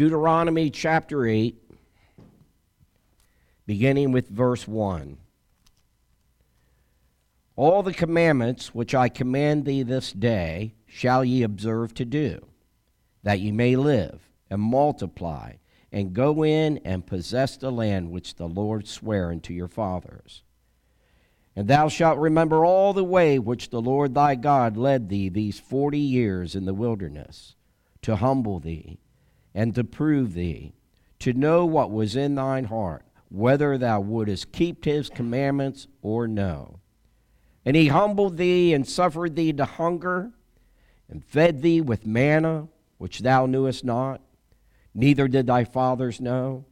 Deuteronomy 0.00 0.70
chapter 0.70 1.26
8, 1.26 1.54
beginning 3.66 4.12
with 4.12 4.30
verse 4.30 4.66
1. 4.66 5.18
All 7.54 7.82
the 7.82 7.92
commandments 7.92 8.74
which 8.74 8.94
I 8.94 9.10
command 9.10 9.66
thee 9.66 9.82
this 9.82 10.10
day 10.14 10.72
shall 10.86 11.22
ye 11.22 11.42
observe 11.42 11.92
to 11.96 12.06
do, 12.06 12.46
that 13.24 13.40
ye 13.40 13.52
may 13.52 13.76
live 13.76 14.30
and 14.48 14.62
multiply, 14.62 15.56
and 15.92 16.14
go 16.14 16.46
in 16.46 16.78
and 16.78 17.06
possess 17.06 17.58
the 17.58 17.70
land 17.70 18.10
which 18.10 18.36
the 18.36 18.48
Lord 18.48 18.88
sware 18.88 19.30
unto 19.30 19.52
your 19.52 19.68
fathers. 19.68 20.42
And 21.54 21.68
thou 21.68 21.88
shalt 21.88 22.18
remember 22.18 22.64
all 22.64 22.94
the 22.94 23.04
way 23.04 23.38
which 23.38 23.68
the 23.68 23.82
Lord 23.82 24.14
thy 24.14 24.34
God 24.34 24.78
led 24.78 25.10
thee 25.10 25.28
these 25.28 25.60
forty 25.60 25.98
years 25.98 26.54
in 26.56 26.64
the 26.64 26.72
wilderness, 26.72 27.54
to 28.00 28.16
humble 28.16 28.60
thee, 28.60 28.98
and 29.54 29.74
to 29.74 29.84
prove 29.84 30.34
thee, 30.34 30.72
to 31.18 31.32
know 31.32 31.64
what 31.66 31.90
was 31.90 32.16
in 32.16 32.34
thine 32.34 32.64
heart, 32.64 33.04
whether 33.28 33.76
thou 33.78 34.00
wouldest 34.00 34.52
keep 34.52 34.84
his 34.84 35.08
commandments 35.08 35.86
or 36.02 36.26
no. 36.26 36.80
And 37.64 37.76
he 37.76 37.88
humbled 37.88 38.36
thee 38.36 38.72
and 38.72 38.86
suffered 38.86 39.36
thee 39.36 39.52
to 39.52 39.64
hunger, 39.64 40.32
and 41.08 41.24
fed 41.24 41.62
thee 41.62 41.80
with 41.80 42.06
manna, 42.06 42.68
which 42.98 43.20
thou 43.20 43.46
knewest 43.46 43.84
not, 43.84 44.20
neither 44.94 45.28
did 45.28 45.46
thy 45.46 45.64
fathers 45.64 46.20
know, 46.20 46.64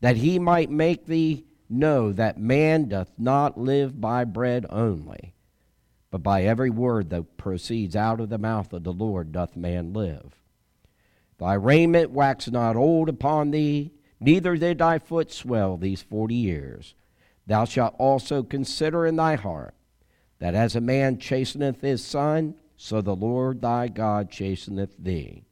that 0.00 0.16
he 0.16 0.38
might 0.38 0.70
make 0.70 1.06
thee 1.06 1.44
know 1.68 2.12
that 2.12 2.38
man 2.38 2.88
doth 2.88 3.10
not 3.18 3.58
live 3.58 4.00
by 4.00 4.24
bread 4.24 4.66
only, 4.70 5.34
but 6.10 6.22
by 6.22 6.44
every 6.44 6.70
word 6.70 7.10
that 7.10 7.36
proceeds 7.36 7.96
out 7.96 8.20
of 8.20 8.28
the 8.28 8.38
mouth 8.38 8.72
of 8.72 8.84
the 8.84 8.92
Lord 8.92 9.32
doth 9.32 9.56
man 9.56 9.92
live. 9.92 10.43
Thy 11.38 11.54
raiment 11.54 12.10
waxed 12.10 12.52
not 12.52 12.76
old 12.76 13.08
upon 13.08 13.50
thee, 13.50 13.92
neither 14.20 14.56
did 14.56 14.78
thy 14.78 14.98
foot 14.98 15.32
swell 15.32 15.76
these 15.76 16.02
forty 16.02 16.34
years. 16.34 16.94
Thou 17.46 17.64
shalt 17.64 17.94
also 17.98 18.42
consider 18.42 19.06
in 19.06 19.16
thy 19.16 19.34
heart 19.34 19.74
that 20.38 20.54
as 20.54 20.76
a 20.76 20.80
man 20.80 21.18
chasteneth 21.18 21.80
his 21.80 22.04
son, 22.04 22.54
so 22.76 23.00
the 23.00 23.16
Lord 23.16 23.60
thy 23.60 23.88
God 23.88 24.30
chasteneth 24.30 24.96
thee. 24.98 25.44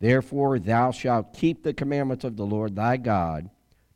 Therefore 0.00 0.58
thou 0.58 0.90
shalt 0.90 1.34
keep 1.34 1.62
the 1.62 1.72
commandments 1.72 2.24
of 2.24 2.36
the 2.36 2.46
Lord 2.46 2.76
thy 2.76 2.96
God, 2.96 3.50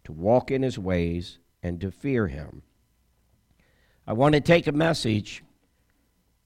to 0.05 0.13
walk 0.13 0.51
in 0.51 0.63
his 0.63 0.79
ways 0.79 1.39
and 1.63 1.81
to 1.81 1.91
fear 1.91 2.29
him. 2.29 2.63
I 4.07 4.15
want 4.15 4.35
to 4.35 4.41
take 4.41 4.67
a 4.67 4.73
message 4.73 5.45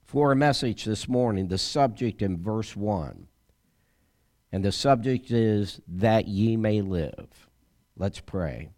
for 0.03 0.33
a 0.33 0.37
message 0.37 0.85
this 0.85 1.09
morning, 1.09 1.49
the 1.49 1.59
subject 1.59 2.23
in 2.23 2.43
verse 2.43 2.75
1. 2.75 3.29
And 4.53 4.65
the 4.65 4.73
subject 4.73 5.31
is 5.31 5.81
that 5.89 6.29
ye 6.29 6.57
may 6.57 6.83
live. 6.83 7.49
Let's 7.97 8.21
pray. 8.21 8.69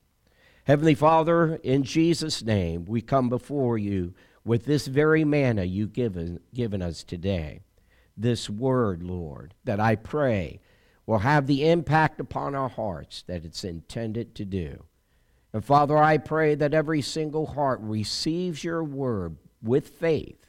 Heavenly 0.65 0.95
Father, 0.95 1.57
in 1.63 1.83
Jesus' 1.83 2.43
name, 2.43 2.85
we 2.87 3.01
come 3.03 3.29
before 3.29 3.77
you 3.77 4.15
with 4.45 4.65
this 4.65 4.87
very 4.87 5.25
manna 5.25 5.65
you've 5.65 5.93
given, 5.93 6.41
given 6.55 6.81
us 6.81 7.03
today. 7.03 7.61
This 8.17 8.49
word, 8.49 9.03
Lord, 9.03 9.55
that 9.65 9.81
I 9.81 9.97
pray 9.97 10.61
will 11.07 11.19
have 11.19 11.47
the 11.47 11.69
impact 11.69 12.21
upon 12.21 12.55
our 12.55 12.69
hearts 12.69 13.25
that 13.27 13.45
it's 13.45 13.65
intended 13.65 14.35
to 14.37 14.45
do. 14.45 14.85
And 15.53 15.65
Father, 15.65 15.99
I 15.99 16.19
pray 16.19 16.55
that 16.55 16.75
every 16.75 17.03
single 17.03 17.47
heart 17.47 17.81
receives 17.83 18.65
your 18.65 18.83
word 18.83 19.37
with 19.63 19.89
faith 19.89 20.47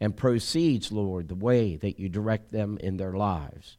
and 0.00 0.16
proceeds, 0.16 0.90
Lord, 0.90 1.28
the 1.28 1.34
way 1.34 1.76
that 1.76 1.98
you 1.98 2.08
direct 2.08 2.50
them 2.50 2.78
in 2.80 2.96
their 2.96 3.12
lives. 3.12 3.76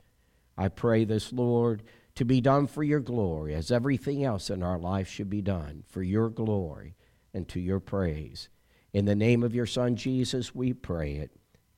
I 0.58 0.68
pray 0.68 1.06
this, 1.06 1.32
Lord, 1.32 1.84
to 2.16 2.26
be 2.26 2.42
done 2.42 2.68
for 2.68 2.84
your 2.84 3.00
glory, 3.00 3.56
as 3.56 3.72
everything 3.72 4.24
else 4.24 4.50
in 4.50 4.62
our 4.64 4.78
life 4.78 5.08
should 5.08 5.30
be 5.30 5.42
done 5.42 5.84
for 5.88 6.04
your 6.04 6.30
glory 6.30 6.96
and 7.34 7.48
to 7.50 7.60
your 7.60 7.80
praise. 7.80 8.50
In 8.94 9.06
the 9.06 9.16
name 9.16 9.44
of 9.44 9.56
your 9.56 9.66
Son, 9.66 9.96
Jesus, 9.96 10.54
we 10.54 10.74
pray 10.74 11.16
it. 11.16 11.32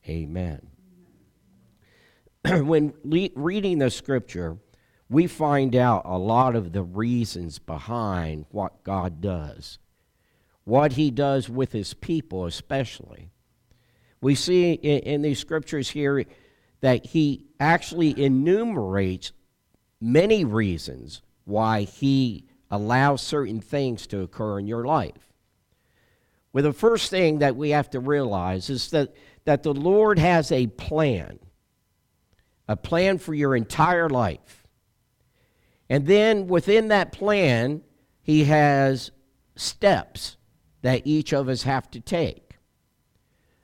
Amen. 0.07 0.67
when 2.65 2.93
le- 3.03 3.29
reading 3.35 3.77
the 3.77 3.91
scripture, 3.91 4.57
we 5.09 5.27
find 5.27 5.75
out 5.75 6.01
a 6.05 6.17
lot 6.17 6.55
of 6.55 6.73
the 6.73 6.83
reasons 6.83 7.59
behind 7.59 8.45
what 8.49 8.83
God 8.83 9.21
does, 9.21 9.77
what 10.63 10.93
he 10.93 11.11
does 11.11 11.49
with 11.49 11.71
his 11.71 11.93
people, 11.93 12.45
especially. 12.45 13.29
We 14.21 14.35
see 14.35 14.73
in, 14.73 14.99
in 14.99 15.21
these 15.21 15.39
scriptures 15.39 15.89
here 15.91 16.25
that 16.83 17.05
he 17.05 17.45
actually 17.61 18.25
enumerates 18.25 19.31
many 20.01 20.43
reasons 20.43 21.21
why 21.45 21.83
he 21.83 22.43
allows 22.69 23.21
certain 23.21 23.61
things 23.61 24.05
to 24.05 24.19
occur 24.19 24.59
in 24.59 24.67
your 24.67 24.83
life. 24.83 25.31
Well, 26.51 26.65
the 26.65 26.73
first 26.73 27.09
thing 27.09 27.39
that 27.39 27.55
we 27.55 27.69
have 27.69 27.89
to 27.91 28.01
realize 28.01 28.69
is 28.69 28.89
that, 28.89 29.15
that 29.45 29.63
the 29.63 29.73
Lord 29.73 30.19
has 30.19 30.51
a 30.51 30.67
plan, 30.67 31.39
a 32.67 32.75
plan 32.75 33.17
for 33.17 33.33
your 33.33 33.55
entire 33.55 34.09
life. 34.09 34.67
And 35.89 36.05
then 36.05 36.47
within 36.47 36.89
that 36.89 37.13
plan, 37.13 37.81
He 38.21 38.43
has 38.43 39.09
steps 39.55 40.35
that 40.81 41.03
each 41.07 41.31
of 41.31 41.47
us 41.47 41.63
have 41.63 41.89
to 41.91 42.01
take. 42.01 42.57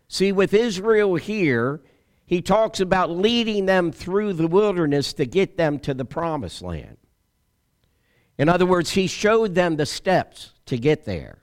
See, 0.08 0.32
with 0.32 0.54
Israel 0.54 1.16
here, 1.16 1.82
he 2.30 2.44
talks 2.44 2.80
about 2.80 3.10
leading 3.10 3.66
them 3.66 3.92
through 3.92 4.34
the 4.34 4.46
wilderness 4.46 5.14
to 5.14 5.26
get 5.26 5.58
them 5.58 5.80
to 5.80 5.96
the 5.96 6.06
promised 6.06 6.62
land. 6.62 6.98
In 8.38 8.48
other 8.48 8.68
words, 8.68 8.92
he 8.92 9.08
showed 9.08 9.56
them 9.56 9.78
the 9.78 9.88
steps 9.88 10.54
to 10.68 10.78
get 10.78 11.06
there. 11.06 11.40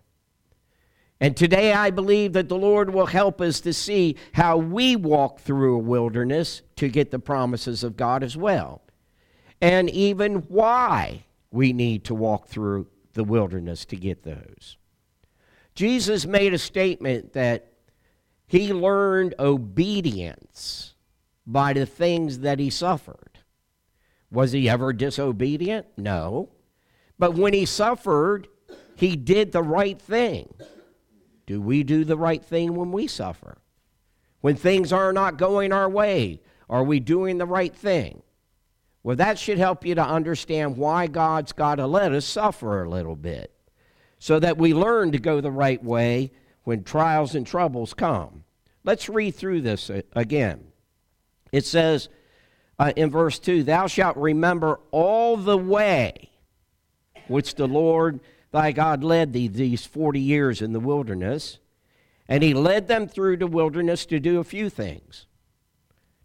And 1.20 1.36
today 1.36 1.72
I 1.72 1.90
believe 1.90 2.34
that 2.34 2.48
the 2.48 2.56
Lord 2.56 2.94
will 2.94 3.06
help 3.06 3.40
us 3.40 3.58
to 3.62 3.72
see 3.72 4.14
how 4.32 4.58
we 4.58 4.94
walk 4.94 5.40
through 5.40 5.74
a 5.74 5.82
wilderness 5.82 6.62
to 6.76 6.88
get 6.88 7.10
the 7.10 7.18
promises 7.18 7.82
of 7.82 7.96
God 7.96 8.22
as 8.22 8.36
well. 8.36 8.80
And 9.60 9.90
even 9.90 10.36
why 10.42 11.24
we 11.50 11.72
need 11.72 12.04
to 12.04 12.14
walk 12.14 12.46
through 12.46 12.86
the 13.14 13.24
wilderness 13.24 13.84
to 13.86 13.96
get 13.96 14.22
those. 14.22 14.76
Jesus 15.74 16.26
made 16.26 16.54
a 16.54 16.58
statement 16.58 17.32
that 17.32 17.72
he 18.46 18.72
learned 18.72 19.34
obedience 19.38 20.94
by 21.46 21.72
the 21.72 21.86
things 21.86 22.40
that 22.40 22.58
he 22.58 22.70
suffered. 22.70 23.38
Was 24.30 24.52
he 24.52 24.68
ever 24.68 24.92
disobedient? 24.92 25.86
No. 25.96 26.50
But 27.18 27.34
when 27.34 27.54
he 27.54 27.64
suffered, 27.64 28.48
he 28.96 29.16
did 29.16 29.52
the 29.52 29.62
right 29.62 30.00
thing. 30.00 30.52
Do 31.46 31.60
we 31.60 31.82
do 31.82 32.04
the 32.04 32.16
right 32.16 32.44
thing 32.44 32.74
when 32.74 32.92
we 32.92 33.06
suffer? 33.06 33.58
When 34.40 34.56
things 34.56 34.92
are 34.92 35.12
not 35.12 35.38
going 35.38 35.72
our 35.72 35.88
way, 35.88 36.40
are 36.68 36.84
we 36.84 37.00
doing 37.00 37.38
the 37.38 37.46
right 37.46 37.74
thing? 37.74 38.22
Well, 39.02 39.16
that 39.16 39.38
should 39.38 39.58
help 39.58 39.86
you 39.86 39.94
to 39.94 40.04
understand 40.04 40.76
why 40.76 41.06
God's 41.06 41.52
got 41.52 41.76
to 41.76 41.86
let 41.86 42.12
us 42.12 42.24
suffer 42.24 42.82
a 42.82 42.90
little 42.90 43.14
bit 43.14 43.52
so 44.18 44.40
that 44.40 44.58
we 44.58 44.74
learn 44.74 45.12
to 45.12 45.18
go 45.18 45.40
the 45.40 45.50
right 45.50 45.82
way 45.82 46.32
when 46.66 46.82
trials 46.82 47.36
and 47.36 47.46
troubles 47.46 47.94
come. 47.94 48.42
Let's 48.82 49.08
read 49.08 49.36
through 49.36 49.60
this 49.60 49.88
uh, 49.88 50.02
again. 50.16 50.64
It 51.52 51.64
says 51.64 52.08
uh, 52.76 52.92
in 52.96 53.08
verse 53.08 53.38
2 53.38 53.62
Thou 53.62 53.86
shalt 53.86 54.16
remember 54.16 54.80
all 54.90 55.36
the 55.36 55.56
way 55.56 56.30
which 57.28 57.54
the 57.54 57.68
Lord 57.68 58.18
thy 58.50 58.72
God 58.72 59.04
led 59.04 59.32
thee 59.32 59.46
these 59.46 59.86
40 59.86 60.18
years 60.18 60.60
in 60.60 60.72
the 60.72 60.80
wilderness. 60.80 61.60
And 62.28 62.42
he 62.42 62.52
led 62.52 62.88
them 62.88 63.06
through 63.06 63.36
the 63.36 63.46
wilderness 63.46 64.04
to 64.06 64.18
do 64.18 64.40
a 64.40 64.44
few 64.44 64.68
things 64.68 65.26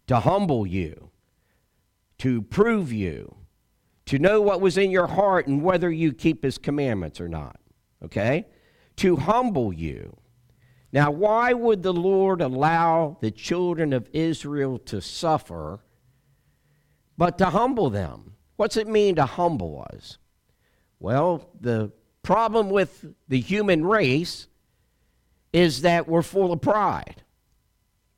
to 0.08 0.18
humble 0.18 0.66
you, 0.66 1.10
to 2.18 2.42
prove 2.42 2.92
you, 2.92 3.36
to 4.06 4.18
know 4.18 4.40
what 4.40 4.60
was 4.60 4.76
in 4.76 4.90
your 4.90 5.06
heart 5.06 5.46
and 5.46 5.62
whether 5.62 5.88
you 5.88 6.12
keep 6.12 6.42
his 6.42 6.58
commandments 6.58 7.20
or 7.20 7.28
not. 7.28 7.60
Okay? 8.04 8.46
To 8.96 9.14
humble 9.14 9.72
you. 9.72 10.16
Now, 10.92 11.10
why 11.10 11.54
would 11.54 11.82
the 11.82 11.92
Lord 11.92 12.42
allow 12.42 13.16
the 13.20 13.30
children 13.30 13.94
of 13.94 14.10
Israel 14.12 14.78
to 14.80 15.00
suffer, 15.00 15.80
but 17.16 17.38
to 17.38 17.46
humble 17.46 17.88
them? 17.88 18.34
What's 18.56 18.76
it 18.76 18.86
mean 18.86 19.14
to 19.16 19.24
humble 19.24 19.86
us? 19.92 20.18
Well, 21.00 21.48
the 21.58 21.92
problem 22.22 22.68
with 22.68 23.06
the 23.26 23.40
human 23.40 23.84
race 23.86 24.46
is 25.52 25.82
that 25.82 26.06
we're 26.08 26.22
full 26.22 26.52
of 26.52 26.60
pride. 26.60 27.22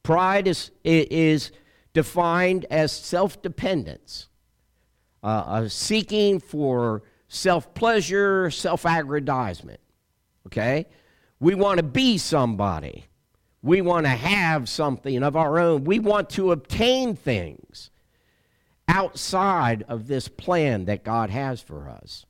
Pride 0.03 0.49
is, 0.49 0.71
is 0.83 1.53
defined 1.93 2.67
as 2.71 2.93
self 2.93 3.41
dependence, 3.41 4.29
uh, 5.23 5.69
seeking 5.69 6.41
for 6.41 7.05
self 7.29 7.73
pleasure, 7.73 8.51
self 8.51 8.85
aggrandizement. 8.85 9.81
Okay? 10.47 10.87
We 11.41 11.55
want 11.55 11.79
to 11.79 11.83
be 11.83 12.19
somebody. 12.19 13.07
We 13.63 13.81
want 13.81 14.07
to 14.07 14.11
have 14.11 14.69
something 14.69 15.23
of 15.23 15.37
our 15.37 15.59
own. 15.59 15.85
We 15.85 15.99
want 15.99 16.31
to 16.31 16.53
obtain 16.53 17.17
things. 17.17 17.91
outside 18.89 19.85
of 19.89 20.07
this 20.07 20.29
plan 20.29 20.85
that 20.87 21.05
God 21.05 21.31
has 21.31 21.61
for 21.61 21.89
us. 21.89 22.27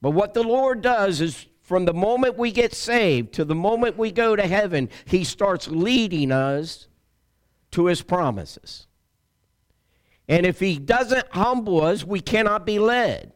But 0.00 0.10
what 0.10 0.34
the 0.34 0.42
Lord 0.42 0.82
does 0.82 1.20
is 1.20 1.46
from 1.60 1.84
the 1.84 1.94
moment 1.94 2.38
we 2.38 2.50
get 2.50 2.74
saved 2.74 3.34
to 3.34 3.44
the 3.44 3.54
moment 3.54 3.96
we 3.96 4.10
go 4.10 4.34
to 4.34 4.46
heaven, 4.46 4.88
He 5.04 5.24
starts 5.24 5.68
leading 5.68 6.32
us 6.32 6.88
to 7.72 7.86
His 7.86 8.02
promises. 8.02 8.86
And 10.28 10.46
if 10.46 10.60
He 10.60 10.78
doesn't 10.78 11.26
humble 11.30 11.82
us, 11.82 12.04
we 12.04 12.20
cannot 12.20 12.66
be 12.66 12.78
led. 12.78 13.32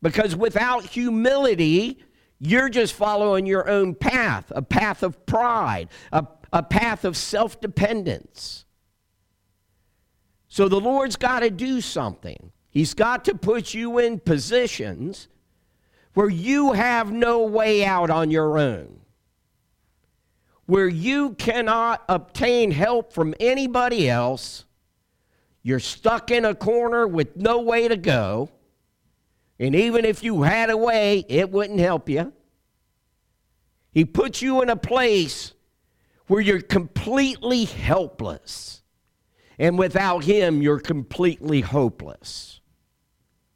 Because 0.00 0.34
without 0.34 0.84
humility, 0.86 2.02
you're 2.44 2.68
just 2.68 2.94
following 2.94 3.46
your 3.46 3.68
own 3.68 3.94
path, 3.94 4.50
a 4.50 4.62
path 4.62 5.04
of 5.04 5.24
pride, 5.26 5.88
a, 6.10 6.26
a 6.52 6.60
path 6.60 7.04
of 7.04 7.16
self 7.16 7.60
dependence. 7.60 8.64
So 10.48 10.68
the 10.68 10.80
Lord's 10.80 11.14
got 11.14 11.40
to 11.40 11.50
do 11.50 11.80
something. 11.80 12.50
He's 12.68 12.94
got 12.94 13.24
to 13.26 13.36
put 13.36 13.74
you 13.74 13.98
in 13.98 14.18
positions 14.18 15.28
where 16.14 16.28
you 16.28 16.72
have 16.72 17.12
no 17.12 17.44
way 17.44 17.84
out 17.84 18.10
on 18.10 18.32
your 18.32 18.58
own, 18.58 18.98
where 20.66 20.88
you 20.88 21.34
cannot 21.34 22.02
obtain 22.08 22.72
help 22.72 23.12
from 23.12 23.36
anybody 23.38 24.10
else. 24.10 24.64
You're 25.62 25.78
stuck 25.78 26.32
in 26.32 26.44
a 26.44 26.56
corner 26.56 27.06
with 27.06 27.36
no 27.36 27.60
way 27.60 27.86
to 27.86 27.96
go. 27.96 28.50
And 29.58 29.74
even 29.74 30.04
if 30.04 30.22
you 30.22 30.42
had 30.42 30.70
a 30.70 30.76
way, 30.76 31.24
it 31.28 31.50
wouldn't 31.50 31.80
help 31.80 32.08
you. 32.08 32.32
He 33.92 34.04
puts 34.04 34.42
you 34.42 34.62
in 34.62 34.70
a 34.70 34.76
place 34.76 35.52
where 36.26 36.40
you're 36.40 36.62
completely 36.62 37.64
helpless. 37.64 38.82
And 39.58 39.78
without 39.78 40.24
Him, 40.24 40.62
you're 40.62 40.80
completely 40.80 41.60
hopeless. 41.60 42.60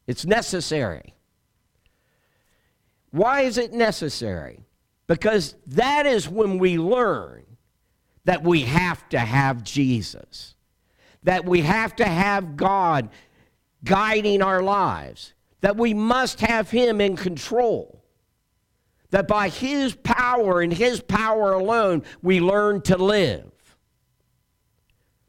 It's 0.06 0.24
necessary. 0.24 1.14
Why 3.10 3.42
is 3.42 3.56
it 3.56 3.72
necessary? 3.72 4.66
Because 5.06 5.54
that 5.66 6.06
is 6.06 6.28
when 6.28 6.58
we 6.58 6.78
learn 6.78 7.44
that 8.24 8.42
we 8.42 8.62
have 8.62 9.08
to 9.08 9.18
have 9.18 9.62
Jesus, 9.62 10.54
that 11.22 11.44
we 11.44 11.62
have 11.62 11.96
to 11.96 12.04
have 12.04 12.56
God 12.56 13.08
guiding 13.84 14.42
our 14.42 14.62
lives, 14.62 15.32
that 15.60 15.76
we 15.76 15.94
must 15.94 16.40
have 16.40 16.70
Him 16.70 17.00
in 17.00 17.16
control, 17.16 18.04
that 19.10 19.28
by 19.28 19.48
His 19.48 19.94
power 19.94 20.60
and 20.60 20.72
His 20.72 21.00
power 21.00 21.52
alone 21.52 22.02
we 22.22 22.40
learn 22.40 22.82
to 22.82 22.96
live. 22.96 23.50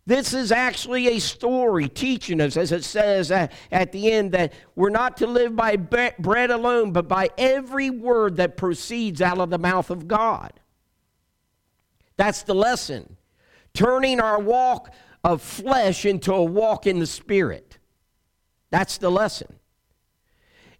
This 0.06 0.34
is 0.34 0.54
actually 0.54 1.10
a 1.10 1.20
story 1.20 1.90
teaching 1.90 2.40
us, 2.40 2.56
as 2.56 2.72
it 2.72 2.86
says 2.86 3.30
at, 3.30 3.92
the 3.92 4.10
end, 4.10 4.32
that 4.32 4.54
we're 4.74 4.90
not 4.90 5.18
to 5.18 5.28
live 5.28 5.54
by 5.54 5.76
bread 5.76 6.50
alone, 6.50 6.94
but 6.94 7.10
by 7.10 7.30
every 7.38 7.90
word 7.90 8.38
that 8.38 8.56
proceeds 8.56 9.22
out 9.22 9.38
of 9.38 9.50
the 9.50 9.58
mouth 9.58 9.90
of 9.90 10.08
God. 10.08 10.54
That's 12.16 12.44
the 12.44 12.56
lesson. 12.56 13.18
Turning 13.74 14.22
our 14.22 14.40
walk 14.40 14.94
of 15.26 15.42
flesh 15.42 16.06
into 16.06 16.34
a 16.34 16.44
walk 16.44 16.88
in 16.88 17.00
the 17.00 17.06
Spirit. 17.06 17.78
That's 18.70 18.98
the 18.98 19.12
lesson 19.12 19.60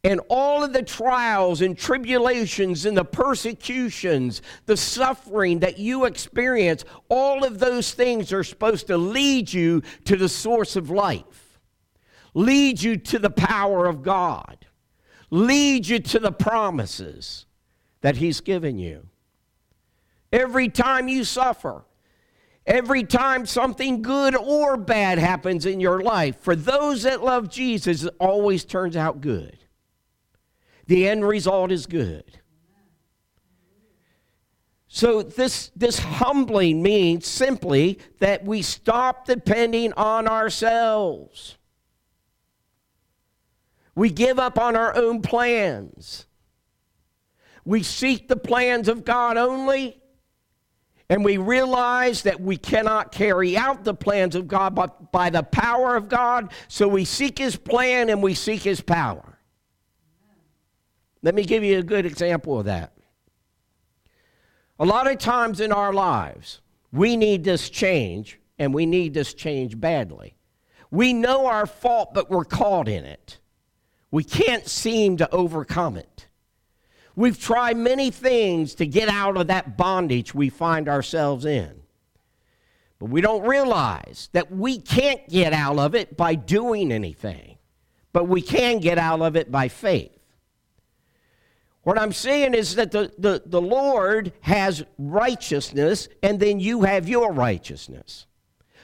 and 0.04 0.22
all 0.30 0.64
of 0.64 0.74
the 0.74 0.84
trials 0.84 1.62
and 1.62 1.78
tribulations 1.78 2.86
and 2.86 2.96
the 2.96 3.04
persecutions, 3.04 4.42
the 4.66 4.78
suffering 4.78 5.60
that 5.60 5.80
you 5.80 6.06
experience, 6.06 6.86
all 7.10 7.44
of 7.44 7.60
those 7.60 7.94
things 7.94 8.32
are 8.32 8.44
supposed 8.44 8.88
to 8.88 8.98
lead 8.98 9.52
you 9.52 9.82
to 10.06 10.16
the 10.16 10.30
source 10.30 10.76
of 10.76 10.90
life, 10.90 11.60
lead 12.34 12.82
you 12.82 12.96
to 12.96 13.20
the 13.20 13.30
power 13.30 13.86
of 13.86 14.04
God, 14.04 14.66
lead 15.30 15.88
you 15.88 16.00
to 16.00 16.20
the 16.20 16.32
promises 16.32 17.46
that 18.02 18.18
He's 18.18 18.40
given 18.40 18.78
you. 18.78 19.08
Every 20.32 20.70
time 20.70 21.08
you 21.08 21.24
suffer, 21.24 21.84
Every 22.66 23.06
time 23.06 23.46
something 23.46 24.02
good 24.02 24.36
or 24.36 24.76
bad 24.76 25.20
happens 25.20 25.66
in 25.66 25.80
your 25.80 26.02
life, 26.02 26.36
for 26.42 26.54
those 26.54 27.04
that 27.04 27.24
love 27.24 27.48
Jesus, 27.48 28.04
it 28.04 28.14
always 28.20 28.66
turns 28.66 28.98
out 28.98 29.22
good 29.22 29.58
the 30.88 31.08
end 31.08 31.26
result 31.26 31.72
is 31.72 31.86
good. 31.86 32.40
So, 34.90 35.22
this, 35.22 35.72
this 35.76 36.00
humbling 36.00 36.82
means 36.82 37.28
simply 37.28 38.00
that 38.20 38.44
we 38.46 38.64
stop 38.64 39.28
depending 39.28 39.94
on 39.94 40.28
ourselves. 40.28 41.58
We 43.94 44.10
give 44.10 44.40
up 44.40 44.58
on 44.58 44.76
our 44.76 44.96
own 44.96 45.22
plans. 45.22 46.26
We 47.66 47.84
seek 47.84 48.28
the 48.28 48.38
plans 48.38 48.88
of 48.88 49.04
God 49.04 49.38
only, 49.38 50.02
and 51.10 51.24
we 51.24 51.38
realize 51.38 52.24
that 52.24 52.40
we 52.40 52.58
cannot 52.58 53.12
carry 53.12 53.58
out 53.58 53.84
the 53.84 53.94
plans 53.94 54.36
of 54.36 54.48
God 54.48 54.74
but 54.74 55.12
by 55.12 55.30
the 55.30 55.44
power 55.44 55.96
of 55.96 56.10
God. 56.10 56.54
So 56.70 56.88
we 56.88 57.06
seek 57.06 57.38
His 57.38 57.56
plan 57.56 58.10
and 58.10 58.24
we 58.24 58.34
seek 58.34 58.64
His 58.64 58.82
power. 58.82 59.37
Let 61.28 61.36
me 61.36 61.44
give 61.44 61.62
you 61.62 61.80
a 61.80 61.84
good 61.84 62.06
example 62.06 62.58
of 62.58 62.68
that. 62.68 62.94
A 64.80 64.86
lot 64.86 65.12
of 65.12 65.18
times 65.18 65.60
in 65.60 65.74
our 65.74 65.92
lives, 65.92 66.62
we 66.94 67.18
need 67.18 67.44
this 67.44 67.70
change, 67.70 68.40
and 68.58 68.74
we 68.74 68.86
need 68.86 69.14
this 69.14 69.34
change 69.34 69.78
badly. 69.78 70.38
We 70.90 71.12
know 71.12 71.48
our 71.48 71.68
fault, 71.68 72.14
but 72.14 72.30
we're 72.30 72.46
caught 72.46 72.88
in 72.88 73.04
it. 73.04 73.40
We 74.10 74.24
can't 74.24 74.70
seem 74.70 75.18
to 75.18 75.30
overcome 75.36 75.98
it. 75.98 76.28
We've 77.14 77.38
tried 77.38 77.76
many 77.76 78.10
things 78.10 78.74
to 78.76 78.88
get 78.88 79.10
out 79.10 79.36
of 79.36 79.48
that 79.48 79.76
bondage 79.76 80.34
we 80.34 80.48
find 80.48 80.88
ourselves 80.88 81.44
in. 81.44 81.82
But 83.00 83.10
we 83.10 83.20
don't 83.20 83.46
realize 83.46 84.30
that 84.32 84.50
we 84.50 84.80
can't 84.80 85.28
get 85.28 85.52
out 85.52 85.78
of 85.78 85.94
it 85.94 86.16
by 86.16 86.36
doing 86.36 86.90
anything, 86.90 87.58
but 88.14 88.30
we 88.30 88.42
can 88.42 88.80
get 88.80 88.98
out 88.98 89.20
of 89.20 89.36
it 89.36 89.52
by 89.52 89.68
faith. 89.68 90.17
What 91.88 91.98
I'm 91.98 92.12
saying 92.12 92.54
is 92.54 92.76
that 92.76 92.92
the, 92.92 93.14
the, 93.18 93.42
the 93.46 93.62
Lord 93.62 94.34
has 94.42 94.84
righteousness, 94.98 96.10
and 96.22 96.38
then 96.38 96.60
you 96.60 96.82
have 96.82 97.08
your 97.08 97.32
righteousness. 97.32 98.26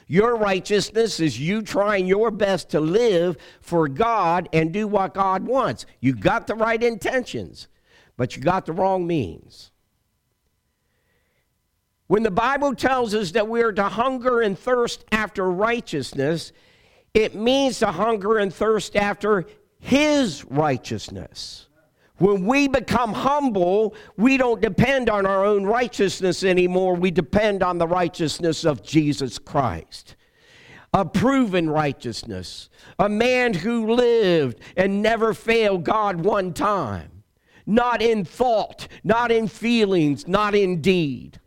Your 0.07 0.38
righteousness 0.38 1.19
is 1.19 1.38
you 1.38 1.63
trying 1.63 2.07
your 2.07 2.31
best 2.31 2.69
to 2.69 2.79
live 2.79 3.36
for 3.60 3.89
God 3.89 4.48
and 4.53 4.72
do 4.72 4.88
what 4.88 5.13
God 5.13 5.45
wants. 5.45 5.86
You 6.00 6.15
got 6.15 6.48
the 6.48 6.55
right 6.55 6.81
intentions, 6.81 7.67
but 8.15 8.38
you 8.38 8.41
got 8.41 8.65
the 8.65 8.72
wrong 8.72 9.05
means. 9.05 9.72
When 12.07 12.24
the 12.24 12.31
Bible 12.31 12.74
tells 12.74 13.13
us 13.13 13.31
that 13.31 13.50
we 13.50 13.63
are 13.63 13.74
to 13.74 13.89
hunger 13.89 14.39
and 14.39 14.57
thirst 14.57 15.03
after 15.12 15.51
righteousness, 15.51 16.53
it 17.13 17.36
means 17.36 17.79
to 17.79 17.88
hunger 17.88 18.38
and 18.38 18.53
thirst 18.53 18.95
after 18.95 19.45
His 19.81 20.45
righteousness. 20.45 21.67
When 22.17 22.46
we 22.46 22.67
become 22.67 23.13
humble, 23.13 23.96
we 24.17 24.38
don't 24.38 24.62
depend 24.62 25.10
on 25.10 25.25
our 25.25 25.43
own 25.43 25.65
righteousness 25.65 26.43
anymore. 26.43 26.96
We 26.96 27.12
depend 27.12 27.63
on 27.63 27.79
the 27.79 27.88
righteousness 27.88 28.65
of 28.65 28.84
Jesus 28.84 29.39
Christ. 29.39 30.15
A 30.93 31.05
proven 31.05 31.70
righteousness. 31.70 32.70
A 33.00 33.10
man 33.10 33.55
who 33.55 33.93
lived 33.93 34.60
and 34.77 35.01
never 35.01 35.34
failed 35.34 35.84
God 35.84 36.24
one 36.24 36.53
time. 36.53 37.24
Not 37.65 38.01
in 38.01 38.25
thought, 38.25 38.88
not 39.03 39.32
in 39.32 39.48
feelings, 39.48 40.27
not 40.27 40.53
in 40.53 40.82
deed. 40.82 41.39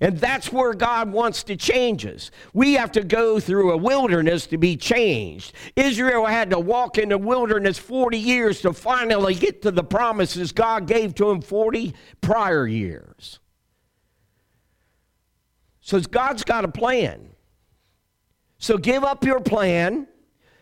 And 0.00 0.18
that's 0.18 0.52
where 0.52 0.74
God 0.74 1.12
wants 1.12 1.42
to 1.44 1.56
change 1.56 2.04
us. 2.04 2.30
We 2.52 2.74
have 2.74 2.92
to 2.92 3.04
go 3.04 3.40
through 3.40 3.72
a 3.72 3.76
wilderness 3.76 4.46
to 4.48 4.58
be 4.58 4.76
changed. 4.76 5.52
Israel 5.76 6.26
had 6.26 6.50
to 6.50 6.58
walk 6.58 6.98
in 6.98 7.10
the 7.10 7.18
wilderness 7.18 7.78
40 7.78 8.18
years 8.18 8.60
to 8.62 8.72
finally 8.72 9.34
get 9.34 9.62
to 9.62 9.70
the 9.70 9.84
promises 9.84 10.52
God 10.52 10.86
gave 10.86 11.14
to 11.16 11.30
him 11.30 11.40
40 11.40 11.94
prior 12.20 12.66
years. 12.66 13.38
So 15.80 16.00
God's 16.00 16.44
got 16.44 16.64
a 16.64 16.68
plan. 16.68 17.30
So 18.58 18.78
give 18.78 19.04
up 19.04 19.24
your 19.24 19.40
plan, 19.40 20.06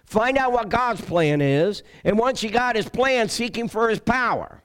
find 0.04 0.36
out 0.36 0.52
what 0.52 0.68
God's 0.68 1.00
plan 1.00 1.40
is, 1.40 1.82
and 2.02 2.18
once 2.18 2.42
you 2.42 2.50
got 2.50 2.74
his 2.74 2.88
plan, 2.88 3.28
seek 3.28 3.56
him 3.56 3.68
for 3.68 3.88
his 3.88 4.00
power. 4.00 4.61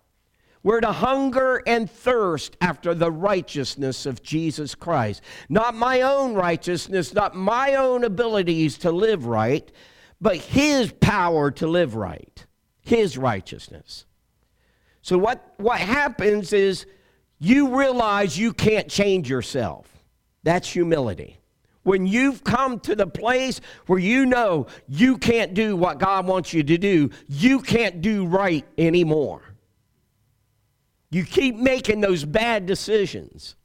We're 0.68 0.82
to 0.82 0.92
hunger 0.92 1.64
and 1.66 1.90
thirst 1.90 2.58
after 2.60 2.94
the 2.94 3.10
righteousness 3.10 4.06
of 4.06 4.22
Jesus 4.22 4.76
Christ. 4.76 5.22
Not 5.48 5.76
my 5.76 6.02
own 6.02 6.34
righteousness, 6.34 7.14
not 7.14 7.34
my 7.34 7.76
own 7.76 8.04
abilities 8.04 8.78
to 8.80 8.92
live 8.92 9.28
right, 9.28 9.72
but 10.20 10.36
His 10.36 10.92
power 10.92 11.52
to 11.52 11.68
live 11.68 11.96
right, 11.96 12.46
His 12.82 13.18
righteousness. 13.18 14.06
So, 15.02 15.18
what, 15.18 15.54
what 15.56 15.80
happens 15.80 16.52
is 16.52 16.86
you 17.40 17.80
realize 17.80 18.38
you 18.38 18.52
can't 18.52 18.90
change 18.90 19.30
yourself. 19.30 19.88
That's 20.44 20.70
humility. 20.70 21.40
when 21.84 22.06
you've 22.06 22.44
come 22.44 22.82
to 22.82 22.94
the 22.94 23.08
place 23.08 23.62
where 23.86 24.00
you 24.00 24.26
know 24.26 24.68
you 24.90 25.18
can't 25.18 25.54
do 25.54 25.78
what 25.78 25.98
God 25.98 26.28
wants 26.28 26.54
you 26.54 26.62
to 26.62 26.78
do, 26.78 27.10
you 27.30 27.62
can't 27.62 28.02
do 28.02 28.26
right 28.26 28.66
anymore. 28.78 29.48
You 31.10 31.24
keep 31.24 31.56
making 31.56 32.02
those 32.02 32.26
bad 32.26 32.66
decisions. 32.66 33.56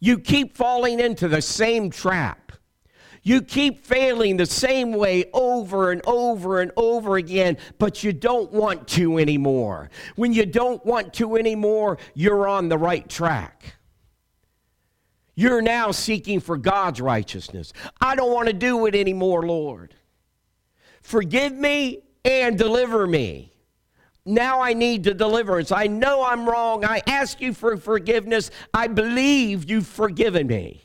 You 0.00 0.18
keep 0.18 0.56
falling 0.56 1.00
into 1.00 1.28
the 1.28 1.42
same 1.42 1.90
trap. 1.90 2.52
You 3.22 3.40
keep 3.40 3.84
failing 3.84 4.36
the 4.36 4.46
same 4.46 4.92
way 4.92 5.26
over 5.32 5.92
and 5.92 6.02
over 6.06 6.60
and 6.60 6.72
over 6.76 7.16
again, 7.16 7.56
but 7.78 8.02
you 8.02 8.12
don't 8.12 8.50
want 8.52 8.88
to 8.88 9.18
anymore. 9.18 9.90
When 10.16 10.32
you 10.32 10.44
don't 10.44 10.84
want 10.84 11.14
to 11.14 11.36
anymore, 11.36 11.98
you're 12.14 12.48
on 12.48 12.68
the 12.68 12.78
right 12.78 13.08
track. 13.08 13.76
You're 15.36 15.62
now 15.62 15.92
seeking 15.92 16.40
for 16.40 16.56
God's 16.56 17.00
righteousness. 17.00 17.72
I 18.00 18.16
don't 18.16 18.32
want 18.32 18.48
to 18.48 18.52
do 18.52 18.86
it 18.86 18.96
anymore, 18.96 19.46
Lord. 19.46 19.94
Forgive 21.00 21.52
me 21.52 22.02
and 22.24 22.58
deliver 22.58 23.06
me. 23.06 23.51
Now 24.24 24.60
I 24.60 24.72
need 24.72 25.04
the 25.04 25.14
deliverance. 25.14 25.72
I 25.72 25.88
know 25.88 26.24
I'm 26.24 26.48
wrong. 26.48 26.84
I 26.84 27.02
ask 27.06 27.40
you 27.40 27.52
for 27.52 27.76
forgiveness. 27.76 28.50
I 28.72 28.86
believe 28.86 29.68
you've 29.68 29.86
forgiven 29.86 30.46
me. 30.46 30.82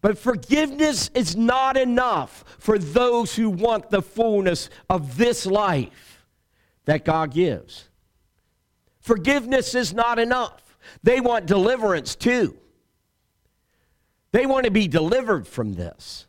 But 0.00 0.18
forgiveness 0.18 1.10
is 1.14 1.36
not 1.36 1.76
enough 1.76 2.44
for 2.58 2.78
those 2.78 3.34
who 3.34 3.48
want 3.50 3.90
the 3.90 4.02
fullness 4.02 4.70
of 4.90 5.16
this 5.16 5.46
life 5.46 6.26
that 6.84 7.04
God 7.04 7.32
gives. 7.32 7.88
Forgiveness 9.00 9.74
is 9.74 9.94
not 9.94 10.18
enough. 10.18 10.78
They 11.02 11.20
want 11.20 11.46
deliverance 11.46 12.14
too. 12.14 12.56
They 14.32 14.46
want 14.46 14.64
to 14.64 14.70
be 14.70 14.88
delivered 14.88 15.46
from 15.46 15.74
this. 15.74 16.26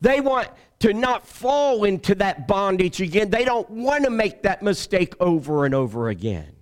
They 0.00 0.20
want 0.20 0.48
to 0.82 0.92
not 0.92 1.24
fall 1.24 1.84
into 1.84 2.12
that 2.16 2.48
bondage 2.48 3.00
again. 3.00 3.30
They 3.30 3.44
don't 3.44 3.70
want 3.70 4.02
to 4.02 4.10
make 4.10 4.42
that 4.42 4.62
mistake 4.62 5.14
over 5.20 5.64
and 5.64 5.76
over 5.76 6.08
again. 6.08 6.56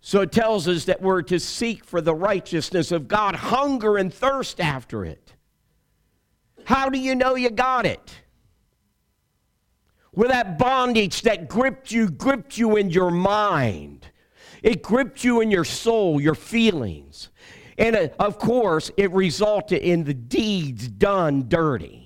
So 0.00 0.22
it 0.22 0.32
tells 0.32 0.66
us 0.66 0.86
that 0.86 1.00
we're 1.00 1.22
to 1.22 1.38
seek 1.38 1.84
for 1.84 2.00
the 2.00 2.16
righteousness 2.16 2.90
of 2.90 3.06
God, 3.06 3.36
hunger 3.36 3.96
and 3.96 4.12
thirst 4.12 4.60
after 4.60 5.04
it. 5.04 5.34
How 6.64 6.88
do 6.88 6.98
you 6.98 7.14
know 7.14 7.36
you 7.36 7.50
got 7.50 7.86
it? 7.86 8.12
Where 10.10 10.30
that 10.30 10.58
bondage 10.58 11.22
that 11.22 11.48
gripped 11.48 11.92
you, 11.92 12.10
gripped 12.10 12.58
you 12.58 12.76
in 12.76 12.90
your 12.90 13.12
mind. 13.12 14.04
It 14.64 14.82
gripped 14.82 15.22
you 15.22 15.40
in 15.40 15.52
your 15.52 15.64
soul, 15.64 16.20
your 16.20 16.34
feelings. 16.34 17.28
And 17.78 17.96
uh, 17.96 18.08
of 18.18 18.38
course, 18.38 18.90
it 18.96 19.10
resulted 19.12 19.80
in 19.80 20.04
the 20.04 20.14
deeds 20.14 20.88
done 20.88 21.48
dirty. 21.48 22.04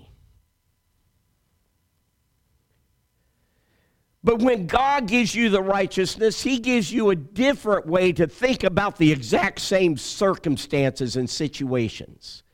But 4.25 4.39
when 4.39 4.69
God 4.69 5.09
gives 5.09 5.35
you 5.35 5.49
the 5.49 5.63
righteousness, 5.63 6.43
He 6.43 6.59
gives 6.61 6.93
you 6.93 7.11
a 7.11 7.17
different 7.17 7.87
way 7.87 8.13
to 8.13 8.27
think 8.29 8.63
about 8.63 8.97
the 8.99 9.11
exact 9.11 9.61
same 9.61 9.97
circumstances 9.97 11.17
and 11.17 11.29
situations. 11.29 12.45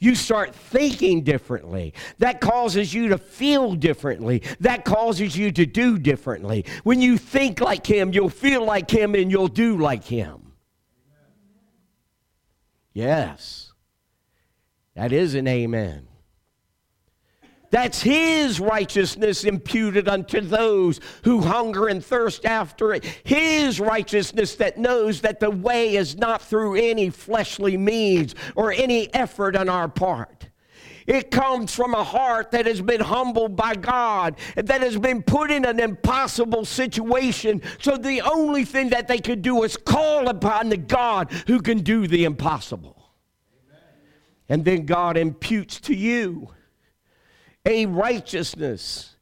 You 0.00 0.14
start 0.14 0.54
thinking 0.54 1.22
differently. 1.22 1.94
That 2.18 2.40
causes 2.40 2.92
you 2.92 3.08
to 3.08 3.18
feel 3.18 3.74
differently. 3.74 4.42
That 4.60 4.84
causes 4.84 5.36
you 5.36 5.50
to 5.52 5.66
do 5.66 5.98
differently. 5.98 6.64
When 6.84 7.00
you 7.00 7.18
think 7.18 7.60
like 7.60 7.86
Him, 7.86 8.12
you'll 8.12 8.28
feel 8.28 8.64
like 8.64 8.90
Him 8.90 9.14
and 9.14 9.30
you'll 9.30 9.48
do 9.48 9.78
like 9.78 10.04
Him. 10.04 10.43
Yes. 12.94 13.72
That 14.94 15.12
is 15.12 15.34
an 15.34 15.46
amen. 15.46 16.08
That's 17.70 18.00
his 18.00 18.60
righteousness 18.60 19.42
imputed 19.42 20.08
unto 20.08 20.40
those 20.40 21.00
who 21.24 21.40
hunger 21.40 21.88
and 21.88 22.04
thirst 22.04 22.46
after 22.46 22.94
it. 22.94 23.04
His 23.24 23.80
righteousness 23.80 24.54
that 24.56 24.78
knows 24.78 25.22
that 25.22 25.40
the 25.40 25.50
way 25.50 25.96
is 25.96 26.16
not 26.16 26.40
through 26.40 26.76
any 26.76 27.10
fleshly 27.10 27.76
means 27.76 28.36
or 28.54 28.70
any 28.70 29.12
effort 29.12 29.56
on 29.56 29.68
our 29.68 29.88
part. 29.88 30.50
It 31.06 31.30
comes 31.30 31.74
from 31.74 31.94
a 31.94 32.02
heart 32.02 32.50
that 32.52 32.66
has 32.66 32.80
been 32.80 33.00
humbled 33.00 33.56
by 33.56 33.74
God, 33.74 34.36
that 34.56 34.80
has 34.80 34.96
been 34.96 35.22
put 35.22 35.50
in 35.50 35.64
an 35.64 35.78
impossible 35.78 36.64
situation. 36.64 37.62
So 37.80 37.96
the 37.96 38.22
only 38.22 38.64
thing 38.64 38.90
that 38.90 39.08
they 39.08 39.18
could 39.18 39.42
do 39.42 39.62
is 39.64 39.76
call 39.76 40.28
upon 40.28 40.70
the 40.70 40.76
God 40.76 41.30
who 41.46 41.60
can 41.60 41.80
do 41.80 42.06
the 42.06 42.24
impossible. 42.24 43.12
Amen. 43.68 43.82
And 44.48 44.64
then 44.64 44.86
God 44.86 45.16
imputes 45.16 45.80
to 45.80 45.94
you 45.94 46.48
a 47.66 47.86
righteousness 47.86 49.14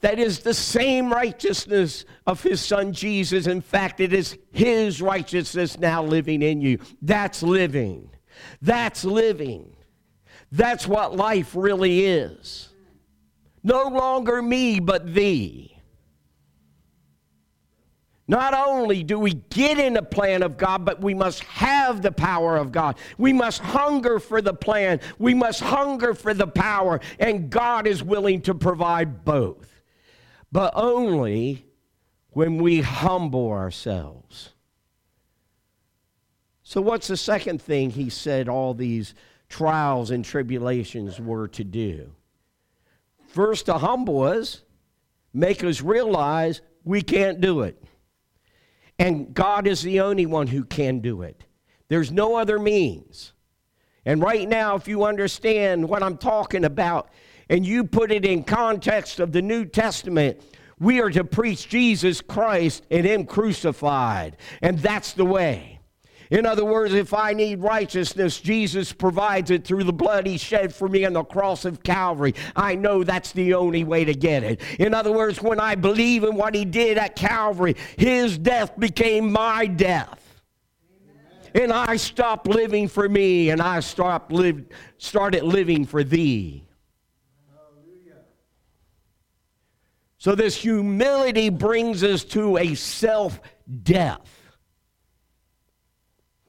that 0.00 0.18
is 0.18 0.40
the 0.40 0.54
same 0.54 1.12
righteousness 1.12 2.04
of 2.26 2.42
his 2.42 2.60
son 2.60 2.92
Jesus. 2.92 3.46
In 3.46 3.60
fact, 3.60 3.98
it 4.00 4.12
is 4.12 4.38
his 4.52 5.02
righteousness 5.02 5.78
now 5.78 6.04
living 6.04 6.42
in 6.42 6.60
you. 6.60 6.78
That's 7.02 7.42
living. 7.42 8.10
That's 8.62 9.04
living. 9.04 9.74
That's 10.50 10.86
what 10.86 11.16
life 11.16 11.54
really 11.54 12.06
is. 12.06 12.68
No 13.62 13.88
longer 13.88 14.40
me, 14.40 14.80
but 14.80 15.12
thee. 15.12 15.78
Not 18.30 18.52
only 18.52 19.02
do 19.02 19.18
we 19.18 19.32
get 19.32 19.78
in 19.78 19.94
the 19.94 20.02
plan 20.02 20.42
of 20.42 20.58
God, 20.58 20.84
but 20.84 21.00
we 21.00 21.14
must 21.14 21.42
have 21.44 22.02
the 22.02 22.12
power 22.12 22.58
of 22.58 22.70
God. 22.70 22.98
We 23.16 23.32
must 23.32 23.60
hunger 23.60 24.20
for 24.20 24.42
the 24.42 24.52
plan. 24.52 25.00
We 25.18 25.32
must 25.32 25.60
hunger 25.60 26.12
for 26.12 26.34
the 26.34 26.46
power. 26.46 27.00
And 27.18 27.48
God 27.48 27.86
is 27.86 28.02
willing 28.02 28.42
to 28.42 28.54
provide 28.54 29.24
both. 29.24 29.82
But 30.52 30.74
only 30.76 31.64
when 32.30 32.58
we 32.58 32.82
humble 32.82 33.50
ourselves. 33.50 34.50
So, 36.62 36.82
what's 36.82 37.08
the 37.08 37.16
second 37.16 37.62
thing 37.62 37.90
he 37.90 38.10
said 38.10 38.46
all 38.46 38.74
these 38.74 39.14
trials 39.48 40.10
and 40.10 40.24
tribulations 40.24 41.20
were 41.20 41.48
to 41.48 41.64
do. 41.64 42.10
First, 43.28 43.66
to 43.66 43.74
humble 43.74 44.22
us, 44.22 44.62
make 45.32 45.62
us 45.62 45.82
realize 45.82 46.60
we 46.84 47.02
can't 47.02 47.40
do 47.40 47.62
it. 47.62 47.82
And 48.98 49.32
God 49.32 49.66
is 49.66 49.82
the 49.82 50.00
only 50.00 50.26
one 50.26 50.46
who 50.46 50.64
can 50.64 51.00
do 51.00 51.22
it. 51.22 51.44
There's 51.88 52.10
no 52.10 52.36
other 52.36 52.58
means. 52.58 53.32
And 54.04 54.22
right 54.22 54.48
now, 54.48 54.74
if 54.74 54.88
you 54.88 55.04
understand 55.04 55.88
what 55.88 56.02
I'm 56.02 56.16
talking 56.16 56.64
about 56.64 57.10
and 57.48 57.66
you 57.66 57.84
put 57.84 58.10
it 58.10 58.24
in 58.24 58.42
context 58.42 59.20
of 59.20 59.32
the 59.32 59.42
New 59.42 59.64
Testament, 59.64 60.40
we 60.78 61.00
are 61.00 61.10
to 61.10 61.24
preach 61.24 61.68
Jesus 61.68 62.20
Christ 62.20 62.84
and 62.90 63.06
Him 63.06 63.26
crucified. 63.26 64.36
And 64.62 64.78
that's 64.78 65.12
the 65.12 65.24
way. 65.24 65.77
In 66.30 66.44
other 66.44 66.64
words, 66.64 66.92
if 66.92 67.14
I 67.14 67.32
need 67.32 67.60
righteousness, 67.60 68.38
Jesus 68.38 68.92
provides 68.92 69.50
it 69.50 69.64
through 69.64 69.84
the 69.84 69.92
blood 69.92 70.26
he 70.26 70.36
shed 70.36 70.74
for 70.74 70.88
me 70.88 71.04
on 71.04 71.14
the 71.14 71.24
cross 71.24 71.64
of 71.64 71.82
Calvary. 71.82 72.34
I 72.54 72.74
know 72.74 73.02
that's 73.02 73.32
the 73.32 73.54
only 73.54 73.84
way 73.84 74.04
to 74.04 74.14
get 74.14 74.42
it. 74.42 74.60
In 74.78 74.92
other 74.92 75.12
words, 75.12 75.40
when 75.40 75.58
I 75.58 75.74
believe 75.74 76.24
in 76.24 76.34
what 76.34 76.54
he 76.54 76.64
did 76.64 76.98
at 76.98 77.16
Calvary, 77.16 77.76
his 77.96 78.36
death 78.36 78.78
became 78.78 79.32
my 79.32 79.66
death. 79.66 80.24
And 81.54 81.72
I 81.72 81.96
stopped 81.96 82.46
living 82.46 82.88
for 82.88 83.08
me 83.08 83.48
and 83.50 83.62
I 83.62 83.80
stopped 83.80 84.30
live, 84.30 84.66
started 84.98 85.44
living 85.44 85.86
for 85.86 86.04
thee. 86.04 86.64
So, 90.18 90.34
this 90.34 90.56
humility 90.56 91.48
brings 91.48 92.02
us 92.02 92.24
to 92.24 92.58
a 92.58 92.74
self 92.74 93.40
death. 93.82 94.37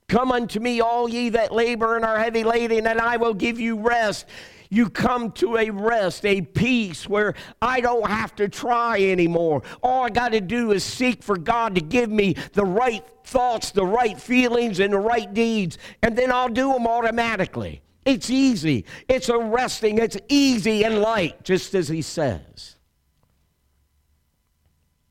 Come 0.10 0.32
unto 0.32 0.60
me, 0.60 0.82
all 0.82 1.08
ye 1.08 1.30
that 1.30 1.54
labor 1.54 1.96
and 1.96 2.04
are 2.04 2.20
heavy 2.20 2.44
laden, 2.44 2.88
and 2.88 3.00
I 3.00 3.18
will 3.18 3.36
give 3.36 3.60
you 3.60 3.78
rest. 3.78 4.26
You 4.72 4.90
come 4.90 5.32
to 5.34 5.58
a 5.58 5.70
rest, 5.70 6.26
a 6.26 6.42
peace 6.42 7.08
where 7.08 7.36
I 7.62 7.80
don't 7.80 8.08
have 8.08 8.36
to 8.36 8.50
try 8.50 9.02
anymore. 9.04 9.62
All 9.82 10.06
I 10.06 10.10
got 10.10 10.32
to 10.32 10.42
do 10.42 10.72
is 10.72 10.84
seek 10.84 11.24
for 11.24 11.38
God 11.38 11.76
to 11.76 11.82
give 11.82 12.10
me 12.10 12.36
the 12.54 12.66
right 12.66 13.04
thoughts, 13.24 13.70
the 13.70 13.86
right 13.86 14.20
feelings, 14.20 14.80
and 14.80 14.92
the 14.92 15.00
right 15.00 15.32
deeds, 15.32 15.78
and 16.02 16.18
then 16.18 16.32
I'll 16.32 16.50
do 16.50 16.74
them 16.74 16.88
automatically. 16.88 17.82
It's 18.04 18.32
easy. 18.32 18.86
It's 19.08 19.30
a 19.30 19.38
resting. 19.38 20.00
It's 20.00 20.18
easy 20.28 20.84
and 20.84 21.00
light, 21.00 21.44
just 21.44 21.76
as 21.76 21.88
he 21.88 22.02
says. 22.02 22.78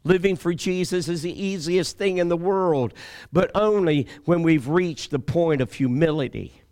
Living 0.09 0.37
for 0.37 0.55
Jesus 0.55 1.07
is 1.07 1.21
the 1.21 1.45
easiest 1.45 1.99
thing 1.99 2.17
in 2.17 2.31
the 2.31 2.37
world, 2.37 2.95
but 3.31 3.51
only 3.55 4.07
when 4.25 4.43
we've 4.43 4.67
reached 4.67 5.11
the 5.11 5.19
point 5.19 5.61
of 5.61 5.75
humility. 5.75 6.63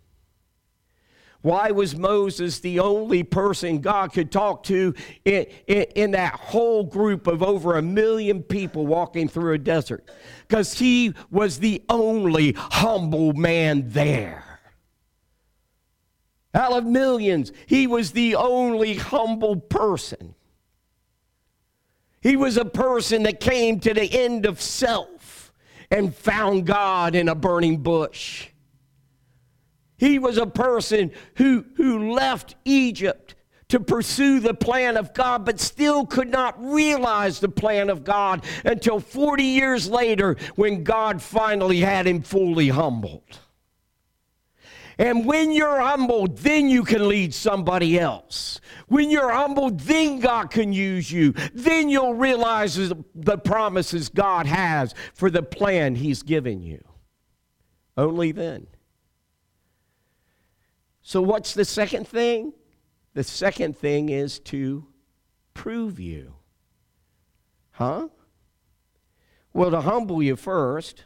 Why 1.41 1.69
was 1.69 1.95
Moses 1.95 2.59
the 2.61 2.79
only 2.79 3.21
person 3.21 3.79
God 3.79 4.11
could 4.11 4.31
talk 4.31 4.63
to 4.63 4.95
in, 5.23 5.45
in, 5.67 5.83
in 5.95 6.11
that 6.11 6.33
whole 6.33 6.83
group 6.83 7.27
of 7.27 7.43
over 7.43 7.77
a 7.77 7.81
million 7.83 8.41
people 8.41 8.87
walking 8.87 9.27
through 9.27 9.53
a 9.53 9.59
desert? 9.59 10.09
Because 10.47 10.73
he 10.73 11.13
was 11.29 11.59
the 11.59 11.83
only 11.89 12.53
humble 12.57 13.33
man 13.33 13.83
there. 13.89 14.61
Out 16.55 16.73
of 16.73 16.85
millions, 16.85 17.51
he 17.67 17.85
was 17.85 18.13
the 18.13 18.33
only 18.33 18.95
humble 18.95 19.57
person. 19.57 20.33
He 22.27 22.35
was 22.35 22.57
a 22.57 22.65
person 22.65 23.23
that 23.23 23.39
came 23.39 23.79
to 23.79 23.93
the 23.93 24.03
end 24.03 24.45
of 24.45 24.59
self 24.59 25.53
and 25.89 26.13
found 26.13 26.65
God 26.65 27.15
in 27.15 27.29
a 27.29 27.35
burning 27.35 27.77
bush. 27.77 28.49
He 29.95 30.19
was 30.19 30.37
a 30.37 30.45
person 30.45 31.11
who, 31.35 31.63
who 31.77 32.11
left 32.11 32.55
Egypt 32.65 33.35
to 33.69 33.79
pursue 33.79 34.41
the 34.41 34.53
plan 34.53 34.97
of 34.97 35.13
God, 35.13 35.45
but 35.45 35.57
still 35.61 36.05
could 36.05 36.29
not 36.29 36.61
realize 36.61 37.39
the 37.39 37.47
plan 37.47 37.89
of 37.89 38.03
God 38.03 38.43
until 38.65 38.99
40 38.99 39.43
years 39.43 39.89
later 39.89 40.35
when 40.57 40.83
God 40.83 41.21
finally 41.21 41.79
had 41.79 42.05
him 42.05 42.21
fully 42.21 42.67
humbled. 42.67 43.39
And 44.99 45.25
when 45.25 45.51
you're 45.51 45.79
humbled, 45.79 46.37
then 46.39 46.69
you 46.69 46.83
can 46.83 47.07
lead 47.07 47.33
somebody 47.33 47.99
else. 47.99 48.59
When 48.87 49.11
you're 49.11 49.31
humbled, 49.31 49.81
then 49.81 50.19
God 50.19 50.49
can 50.49 50.73
use 50.73 51.11
you. 51.11 51.33
Then 51.53 51.89
you'll 51.89 52.15
realize 52.15 52.75
the 53.13 53.37
promises 53.37 54.09
God 54.09 54.47
has 54.47 54.95
for 55.13 55.29
the 55.29 55.43
plan 55.43 55.95
He's 55.95 56.23
given 56.23 56.61
you. 56.61 56.83
Only 57.95 58.31
then. 58.31 58.67
So, 61.01 61.21
what's 61.21 61.53
the 61.53 61.65
second 61.65 62.07
thing? 62.07 62.53
The 63.13 63.23
second 63.23 63.77
thing 63.77 64.09
is 64.09 64.39
to 64.41 64.87
prove 65.53 65.99
you. 65.99 66.33
Huh? 67.71 68.09
Well, 69.53 69.71
to 69.71 69.81
humble 69.81 70.21
you 70.21 70.35
first. 70.35 71.05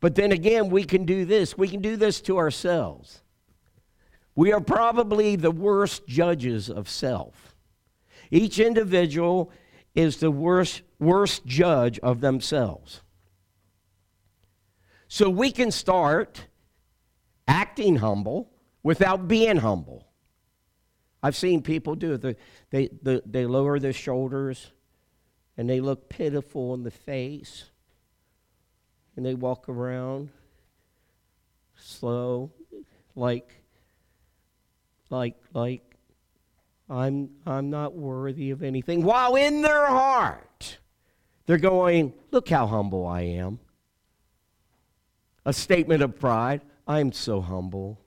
But 0.00 0.14
then 0.14 0.32
again, 0.32 0.70
we 0.70 0.84
can 0.84 1.04
do 1.04 1.24
this. 1.24 1.58
We 1.58 1.68
can 1.68 1.80
do 1.80 1.96
this 1.96 2.20
to 2.22 2.38
ourselves. 2.38 3.22
We 4.34 4.52
are 4.52 4.60
probably 4.60 5.34
the 5.34 5.50
worst 5.50 6.06
judges 6.06 6.70
of 6.70 6.88
self. 6.88 7.56
Each 8.30 8.60
individual 8.60 9.50
is 9.94 10.18
the 10.18 10.30
worst, 10.30 10.82
worst 11.00 11.44
judge 11.44 11.98
of 12.00 12.20
themselves. 12.20 13.02
So 15.08 15.28
we 15.28 15.50
can 15.50 15.72
start 15.72 16.46
acting 17.48 17.96
humble 17.96 18.52
without 18.82 19.26
being 19.26 19.56
humble. 19.56 20.06
I've 21.22 21.34
seen 21.34 21.62
people 21.62 21.96
do 21.96 22.12
it. 22.12 22.38
They, 22.70 22.90
they, 23.02 23.20
they 23.26 23.46
lower 23.46 23.80
their 23.80 23.92
shoulders 23.92 24.70
and 25.56 25.68
they 25.68 25.80
look 25.80 26.08
pitiful 26.08 26.74
in 26.74 26.84
the 26.84 26.90
face. 26.92 27.64
And 29.18 29.26
they 29.26 29.34
walk 29.34 29.68
around 29.68 30.28
slow, 31.74 32.52
like, 33.16 33.52
like, 35.10 35.34
like, 35.52 35.82
I'm, 36.88 37.30
I'm 37.44 37.68
not 37.68 37.96
worthy 37.96 38.52
of 38.52 38.62
anything. 38.62 39.02
While 39.02 39.34
in 39.34 39.62
their 39.62 39.88
heart, 39.88 40.78
they're 41.46 41.58
going, 41.58 42.12
Look 42.30 42.48
how 42.48 42.68
humble 42.68 43.08
I 43.08 43.22
am. 43.22 43.58
A 45.44 45.52
statement 45.52 46.04
of 46.04 46.20
pride. 46.20 46.60
I'm 46.86 47.10
so 47.10 47.40
humble. 47.40 48.00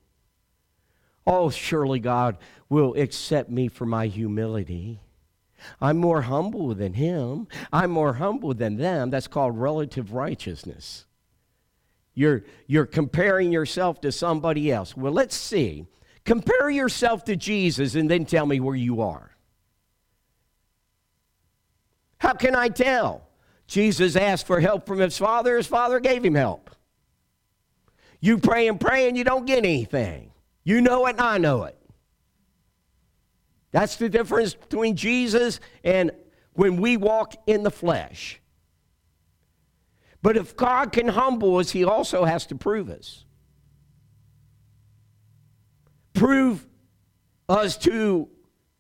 Oh, 1.28 1.50
surely 1.50 2.00
God 2.00 2.38
will 2.70 2.94
accept 2.94 3.50
me 3.50 3.68
for 3.68 3.86
my 3.86 4.08
humility. 4.08 5.02
I'm 5.80 5.98
more 5.98 6.24
humble 6.24 6.74
than 6.76 6.94
him. 6.94 7.48
I'm 7.72 7.92
more 7.92 8.14
humble 8.14 8.54
than 8.54 8.78
them. 8.78 9.10
That's 9.10 9.28
called 9.28 9.58
relative 9.58 10.14
righteousness. 10.14 11.06
You're, 12.14 12.44
you're 12.68 12.86
comparing 12.86 13.52
yourself 13.52 14.02
to 14.02 14.12
somebody 14.12 14.72
else. 14.72 14.96
Well, 14.96 15.14
let's 15.14 15.36
see. 15.36 15.86
Compare 16.26 16.70
yourself 16.70 17.24
to 17.26 17.36
Jesus 17.36 17.96
and 17.96 18.10
then 18.10 18.26
tell 18.26 18.46
me 18.46 18.60
where 18.60 18.76
you 18.76 19.02
are. 19.02 19.32
How 22.18 22.34
can 22.34 22.56
I 22.56 22.70
tell? 22.70 23.28
Jesus 23.66 24.16
asked 24.16 24.46
for 24.46 24.60
help 24.60 24.86
from 24.86 25.00
his 25.00 25.18
father, 25.18 25.58
his 25.58 25.66
father 25.66 26.00
gave 26.00 26.24
him 26.24 26.36
help. 26.36 26.70
You 28.20 28.38
pray 28.38 28.68
and 28.68 28.80
pray 28.80 29.08
and 29.08 29.18
you 29.18 29.24
don't 29.24 29.48
get 29.48 29.60
anything. 29.60 30.32
You 30.64 30.82
know 30.82 31.08
it 31.08 31.12
and 31.12 31.22
I 31.22 31.38
know 31.40 31.64
it. 31.64 31.81
That's 33.72 33.96
the 33.96 34.10
difference 34.10 34.54
between 34.54 34.96
Jesus 34.96 35.60
and 35.84 36.12
when 36.54 36.78
we 36.78 36.98
walk 36.98 37.36
in 37.48 37.64
the 37.64 37.72
flesh. 37.72 38.42
But 40.22 40.38
if 40.38 40.56
God 40.56 40.92
can 40.92 41.08
humble 41.08 41.58
us, 41.58 41.72
He 41.72 41.84
also 41.84 42.26
has 42.26 42.46
to 42.48 42.56
prove 42.56 42.90
us. 42.90 43.26
Prove 46.14 46.68
us 47.50 47.78
to 47.80 48.30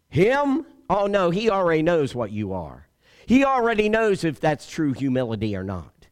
Him? 0.09 0.65
Oh, 0.89 1.07
no, 1.07 1.29
He 1.29 1.49
already 1.49 1.81
knows 1.81 2.13
what 2.13 2.31
you 2.31 2.53
are. 2.53 2.87
He 3.25 3.45
already 3.45 3.87
knows 3.89 4.23
if 4.23 4.39
that's 4.39 4.69
true 4.69 4.93
humility 4.93 5.55
or 5.55 5.63
not. 5.63 6.07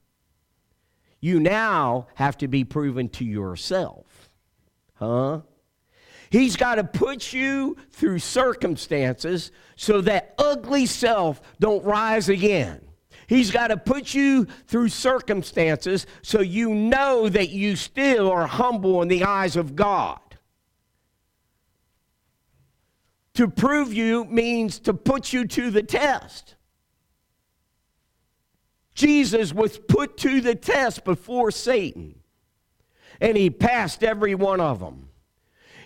You 1.20 1.40
now 1.40 2.08
have 2.16 2.38
to 2.38 2.48
be 2.48 2.64
proven 2.64 3.10
to 3.10 3.26
yourself. 3.26 4.30
Huh? 4.94 5.42
He's 6.30 6.56
got 6.56 6.76
to 6.76 6.84
put 6.84 7.34
you 7.34 7.76
through 7.92 8.20
circumstances 8.20 9.52
so 9.76 10.02
that 10.02 10.36
ugly 10.38 10.86
self 10.86 11.42
don't 11.60 11.84
rise 11.84 12.30
again. 12.30 12.82
He's 13.28 13.52
got 13.52 13.68
to 13.68 13.78
put 13.78 14.14
you 14.14 14.46
through 14.68 14.90
circumstances 14.90 16.08
so 16.22 16.42
you 16.42 16.74
know 16.74 17.30
that 17.30 17.50
you 17.50 17.76
still 17.76 18.32
are 18.32 18.48
humble 18.48 19.02
in 19.02 19.08
the 19.08 19.24
eyes 19.24 19.56
of 19.56 19.76
God. 19.76 20.20
To 23.36 23.48
prove 23.48 23.94
you 23.94 24.26
means 24.26 24.80
to 24.80 24.94
put 24.94 25.32
you 25.32 25.46
to 25.48 25.72
the 25.72 25.84
test. 25.84 26.56
Jesus 28.96 29.54
was 29.54 29.78
put 29.78 30.18
to 30.18 30.42
the 30.42 30.56
test 30.56 31.06
before 31.06 31.52
Satan, 31.52 32.20
and 33.22 33.38
he 33.38 33.50
passed 33.50 34.04
every 34.04 34.36
one 34.36 34.60
of 34.60 34.80
them. 34.80 35.09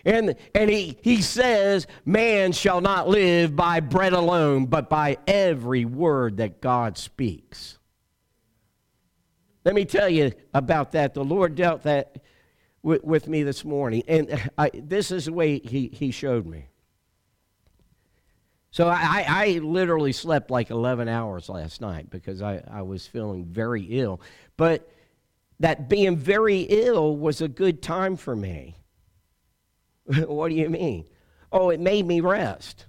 And, 0.05 0.35
and 0.53 0.69
he, 0.69 0.97
he 1.01 1.21
says, 1.21 1.87
Man 2.05 2.51
shall 2.51 2.81
not 2.81 3.07
live 3.07 3.55
by 3.55 3.79
bread 3.79 4.13
alone, 4.13 4.65
but 4.65 4.89
by 4.89 5.17
every 5.27 5.85
word 5.85 6.37
that 6.37 6.61
God 6.61 6.97
speaks. 6.97 7.77
Let 9.63 9.75
me 9.75 9.85
tell 9.85 10.09
you 10.09 10.33
about 10.53 10.91
that. 10.91 11.13
The 11.13 11.23
Lord 11.23 11.55
dealt 11.55 11.83
that 11.83 12.17
with, 12.81 13.03
with 13.03 13.27
me 13.27 13.43
this 13.43 13.63
morning. 13.63 14.03
And 14.07 14.49
I, 14.57 14.71
this 14.73 15.09
is 15.09 15.25
the 15.25 15.33
way 15.33 15.59
he, 15.59 15.87
he 15.87 16.11
showed 16.11 16.45
me. 16.45 16.67
So 18.71 18.87
I, 18.87 19.23
I 19.27 19.59
literally 19.59 20.11
slept 20.11 20.49
like 20.49 20.71
11 20.71 21.07
hours 21.07 21.47
last 21.47 21.79
night 21.79 22.09
because 22.09 22.41
I, 22.41 22.61
I 22.69 22.81
was 22.81 23.05
feeling 23.05 23.45
very 23.45 23.83
ill. 23.83 24.19
But 24.57 24.89
that 25.59 25.87
being 25.87 26.17
very 26.17 26.61
ill 26.61 27.15
was 27.15 27.39
a 27.39 27.47
good 27.47 27.81
time 27.83 28.17
for 28.17 28.35
me. 28.35 28.75
what 30.27 30.49
do 30.49 30.55
you 30.55 30.69
mean? 30.69 31.05
Oh, 31.51 31.69
it 31.69 31.79
made 31.79 32.05
me 32.05 32.19
rest. 32.19 32.85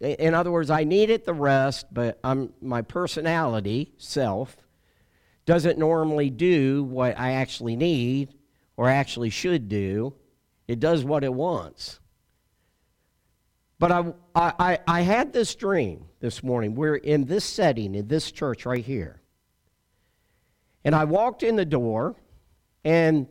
In 0.00 0.34
other 0.34 0.50
words, 0.50 0.70
I 0.70 0.84
needed 0.84 1.26
the 1.26 1.34
rest, 1.34 1.86
but 1.92 2.18
I'm, 2.24 2.54
my 2.62 2.80
personality, 2.80 3.92
self, 3.98 4.56
doesn't 5.44 5.78
normally 5.78 6.30
do 6.30 6.84
what 6.84 7.18
I 7.18 7.32
actually 7.32 7.76
need 7.76 8.34
or 8.76 8.88
actually 8.88 9.30
should 9.30 9.68
do. 9.68 10.14
It 10.66 10.80
does 10.80 11.04
what 11.04 11.22
it 11.22 11.34
wants. 11.34 12.00
But 13.78 13.92
I, 13.92 14.12
I, 14.34 14.78
I 14.86 15.00
had 15.02 15.32
this 15.32 15.54
dream 15.54 16.06
this 16.20 16.42
morning. 16.42 16.74
We're 16.74 16.96
in 16.96 17.24
this 17.24 17.44
setting, 17.44 17.94
in 17.94 18.08
this 18.08 18.30
church 18.30 18.64
right 18.64 18.84
here. 18.84 19.20
And 20.84 20.94
I 20.94 21.04
walked 21.04 21.42
in 21.42 21.56
the 21.56 21.64
door, 21.64 22.16
and 22.84 23.26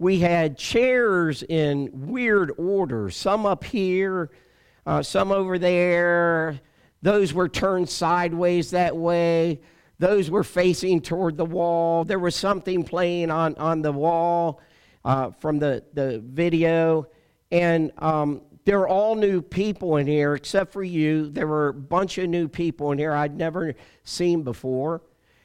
we 0.00 0.18
had 0.18 0.56
chairs 0.56 1.42
in 1.42 1.90
weird 1.92 2.52
order, 2.56 3.10
some 3.10 3.44
up 3.44 3.62
here, 3.62 4.30
uh, 4.86 5.02
some 5.02 5.30
over 5.30 5.58
there. 5.58 6.58
Those 7.02 7.34
were 7.34 7.50
turned 7.50 7.90
sideways 7.90 8.70
that 8.70 8.96
way. 8.96 9.60
Those 9.98 10.30
were 10.30 10.42
facing 10.42 11.02
toward 11.02 11.36
the 11.36 11.44
wall. 11.44 12.04
There 12.04 12.18
was 12.18 12.34
something 12.34 12.82
playing 12.82 13.30
on, 13.30 13.54
on 13.56 13.82
the 13.82 13.92
wall 13.92 14.62
uh, 15.04 15.32
from 15.32 15.58
the, 15.58 15.84
the 15.92 16.24
video. 16.24 17.06
And 17.50 17.92
um, 17.98 18.40
there 18.64 18.78
were 18.78 18.88
all 18.88 19.14
new 19.16 19.42
people 19.42 19.98
in 19.98 20.06
here 20.06 20.34
except 20.34 20.72
for 20.72 20.82
you. 20.82 21.28
There 21.28 21.46
were 21.46 21.68
a 21.68 21.74
bunch 21.74 22.16
of 22.16 22.30
new 22.30 22.48
people 22.48 22.90
in 22.92 22.98
here 22.98 23.12
I'd 23.12 23.36
never 23.36 23.74
seen 24.04 24.44
before. 24.44 25.02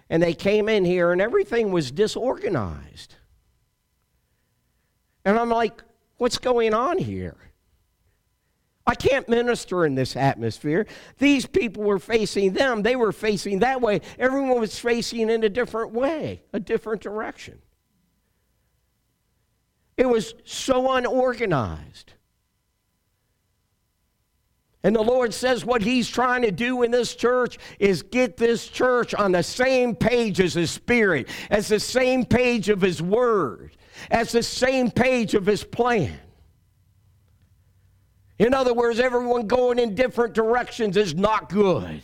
And 0.09 0.23
they 0.23 0.33
came 0.33 0.69
in 0.69 0.85
here, 0.85 1.11
and 1.11 1.19
everything 1.19 1.73
was 1.73 1.91
disorganized. 1.91 3.15
And 5.25 5.37
I'm 5.37 5.49
like, 5.49 5.81
What's 6.17 6.37
going 6.37 6.73
on 6.73 6.97
here? 6.97 7.35
I 8.87 8.93
can't 8.93 9.27
minister 9.27 9.85
in 9.85 9.95
this 9.95 10.15
atmosphere. 10.15 10.85
These 11.17 11.47
people 11.47 11.83
were 11.83 11.99
facing 11.99 12.53
them, 12.53 12.83
they 12.83 12.95
were 12.95 13.11
facing 13.11 13.59
that 13.59 13.81
way. 13.81 14.01
Everyone 14.19 14.59
was 14.59 14.77
facing 14.79 15.29
in 15.29 15.43
a 15.43 15.49
different 15.49 15.91
way, 15.91 16.43
a 16.53 16.59
different 16.59 17.01
direction. 17.01 17.59
It 19.97 20.07
was 20.07 20.35
so 20.43 20.91
unorganized. 20.91 22.13
And 24.83 24.95
the 24.95 25.01
Lord 25.01 25.33
says 25.33 25.65
what 25.65 25.81
He's 25.81 26.07
trying 26.07 26.43
to 26.43 26.51
do 26.51 26.83
in 26.83 26.91
this 26.91 27.15
church 27.15 27.57
is 27.79 28.03
get 28.03 28.37
this 28.37 28.67
church 28.67 29.15
on 29.15 29.31
the 29.31 29.41
same 29.41 29.95
page 29.95 30.39
as 30.39 30.53
His 30.53 30.69
Spirit, 30.69 31.27
as 31.49 31.69
the 31.69 31.79
same 31.79 32.23
page 32.23 32.69
of 32.69 32.81
His 32.81 33.01
Word, 33.01 33.75
as 34.11 34.31
the 34.31 34.43
same 34.43 34.91
page 34.91 35.33
of 35.33 35.45
His 35.45 35.63
plan. 35.63 36.19
In 38.37 38.53
other 38.53 38.73
words, 38.73 38.99
everyone 38.99 39.47
going 39.47 39.79
in 39.79 39.95
different 39.95 40.33
directions 40.33 40.97
is 40.97 41.15
not 41.15 41.49
good. 41.49 42.01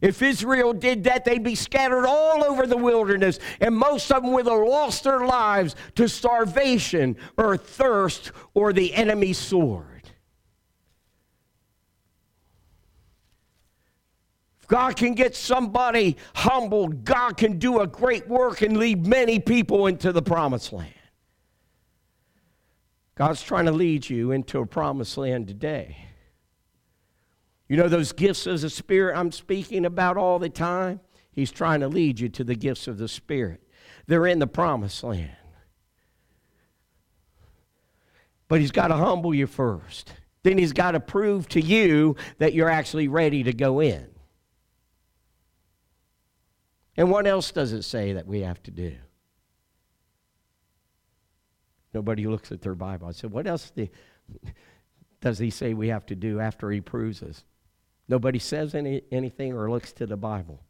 If 0.00 0.20
Israel 0.20 0.72
did 0.72 1.04
that, 1.04 1.24
they'd 1.24 1.44
be 1.44 1.54
scattered 1.54 2.06
all 2.06 2.42
over 2.42 2.66
the 2.66 2.76
wilderness, 2.76 3.38
and 3.60 3.76
most 3.76 4.10
of 4.10 4.22
them 4.22 4.32
would 4.32 4.46
have 4.46 4.58
lost 4.58 5.04
their 5.04 5.24
lives 5.24 5.76
to 5.94 6.08
starvation 6.08 7.16
or 7.36 7.56
thirst 7.56 8.32
or 8.52 8.72
the 8.72 8.92
enemy's 8.94 9.38
sword. 9.38 9.86
If 14.60 14.61
God 14.72 14.96
can 14.96 15.12
get 15.12 15.36
somebody 15.36 16.16
humbled, 16.34 17.04
God 17.04 17.36
can 17.36 17.58
do 17.58 17.80
a 17.80 17.86
great 17.86 18.26
work 18.26 18.62
and 18.62 18.78
lead 18.78 19.06
many 19.06 19.38
people 19.38 19.86
into 19.86 20.12
the 20.12 20.22
promised 20.22 20.72
land. 20.72 20.94
God's 23.14 23.42
trying 23.42 23.66
to 23.66 23.72
lead 23.72 24.08
you 24.08 24.30
into 24.30 24.60
a 24.60 24.66
promised 24.66 25.18
land 25.18 25.46
today. 25.46 25.98
You 27.68 27.76
know 27.76 27.86
those 27.86 28.12
gifts 28.12 28.46
of 28.46 28.62
the 28.62 28.70
Spirit 28.70 29.14
I'm 29.14 29.30
speaking 29.30 29.84
about 29.84 30.16
all 30.16 30.38
the 30.38 30.48
time? 30.48 31.00
He's 31.32 31.52
trying 31.52 31.80
to 31.80 31.88
lead 31.88 32.18
you 32.18 32.30
to 32.30 32.42
the 32.42 32.54
gifts 32.54 32.88
of 32.88 32.96
the 32.96 33.08
Spirit. 33.08 33.60
They're 34.06 34.26
in 34.26 34.38
the 34.38 34.46
promised 34.46 35.04
land. 35.04 35.36
But 38.48 38.60
He's 38.60 38.72
got 38.72 38.88
to 38.88 38.96
humble 38.96 39.34
you 39.34 39.46
first. 39.46 40.14
Then 40.44 40.56
He's 40.56 40.72
got 40.72 40.92
to 40.92 41.00
prove 41.00 41.46
to 41.50 41.60
you 41.60 42.16
that 42.38 42.54
you're 42.54 42.70
actually 42.70 43.08
ready 43.08 43.42
to 43.42 43.52
go 43.52 43.80
in. 43.80 44.08
And 46.96 47.10
what 47.10 47.26
else 47.26 47.50
does 47.52 47.72
it 47.72 47.82
say 47.82 48.12
that 48.12 48.26
we 48.26 48.40
have 48.40 48.62
to 48.64 48.70
do? 48.70 48.94
Nobody 51.94 52.26
looks 52.26 52.52
at 52.52 52.62
their 52.62 52.74
Bible. 52.74 53.08
I 53.08 53.12
said, 53.12 53.30
What 53.30 53.46
else 53.46 53.72
does 55.20 55.38
he 55.38 55.50
say 55.50 55.74
we 55.74 55.88
have 55.88 56.06
to 56.06 56.14
do 56.14 56.40
after 56.40 56.70
he 56.70 56.80
proves 56.80 57.22
us? 57.22 57.44
Nobody 58.08 58.38
says 58.38 58.74
any, 58.74 59.02
anything 59.10 59.52
or 59.52 59.70
looks 59.70 59.92
to 59.94 60.06
the 60.06 60.16
Bible. 60.16 60.62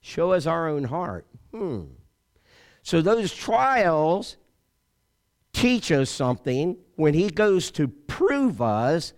Show 0.00 0.32
us 0.32 0.46
our 0.46 0.68
own 0.68 0.84
heart. 0.84 1.26
Hmm. 1.54 1.82
So 2.82 3.02
those 3.02 3.34
trials 3.34 4.36
teach 5.52 5.92
us 5.92 6.10
something. 6.10 6.76
When 6.96 7.14
he 7.14 7.30
goes 7.30 7.70
to 7.72 7.88
prove 7.88 8.62
us, 8.62 9.12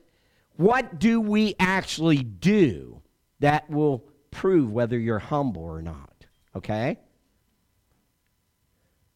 what 0.56 0.98
do 0.98 1.20
we 1.20 1.54
actually 1.58 2.22
do 2.22 3.00
that 3.40 3.70
will 3.70 4.04
prove 4.32 4.72
whether 4.72 4.98
you're 4.98 5.20
humble 5.20 5.62
or 5.62 5.80
not? 5.80 6.26
Okay? 6.56 6.98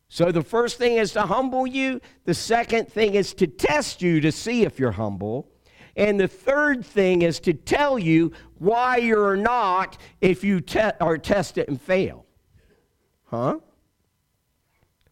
So 0.09 0.31
the 0.31 0.43
first 0.43 0.79
thing 0.79 0.99
is 0.99 1.13
to 1.13 1.23
humble 1.23 1.67
you. 1.67 2.01
The 2.25 2.35
second 2.35 2.93
thing 2.93 3.15
is 3.15 3.35
to 3.35 3.49
test 3.49 4.01
you 4.01 4.21
to 4.21 4.31
see 4.31 4.63
if 4.63 4.79
you're 4.79 4.93
humble. 4.93 5.51
And 5.97 6.21
the 6.21 6.29
third 6.29 6.87
thing 6.87 7.23
is 7.23 7.41
to 7.41 7.53
tell 7.53 7.99
you 7.99 8.33
why 8.59 8.99
you're 8.99 9.37
not 9.37 9.99
if 10.21 10.45
you 10.45 10.61
te- 10.61 10.93
are 11.01 11.19
tested 11.19 11.69
and 11.69 11.81
fail. 11.81 12.25
Huh? 13.25 13.59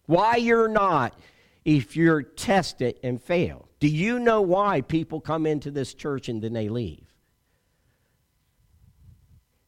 Why 0.07 0.37
you're 0.37 0.69
not 0.69 1.19
if 1.65 1.97
you're 1.97 2.23
tested 2.23 3.01
and 3.03 3.21
fail. 3.21 3.69
Do 3.81 3.89
you 3.89 4.19
know 4.19 4.43
why 4.43 4.83
people 4.83 5.21
come 5.21 5.47
into 5.47 5.71
this 5.71 5.95
church 5.95 6.29
and 6.29 6.41
then 6.41 6.53
they 6.53 6.69
leave? 6.69 7.04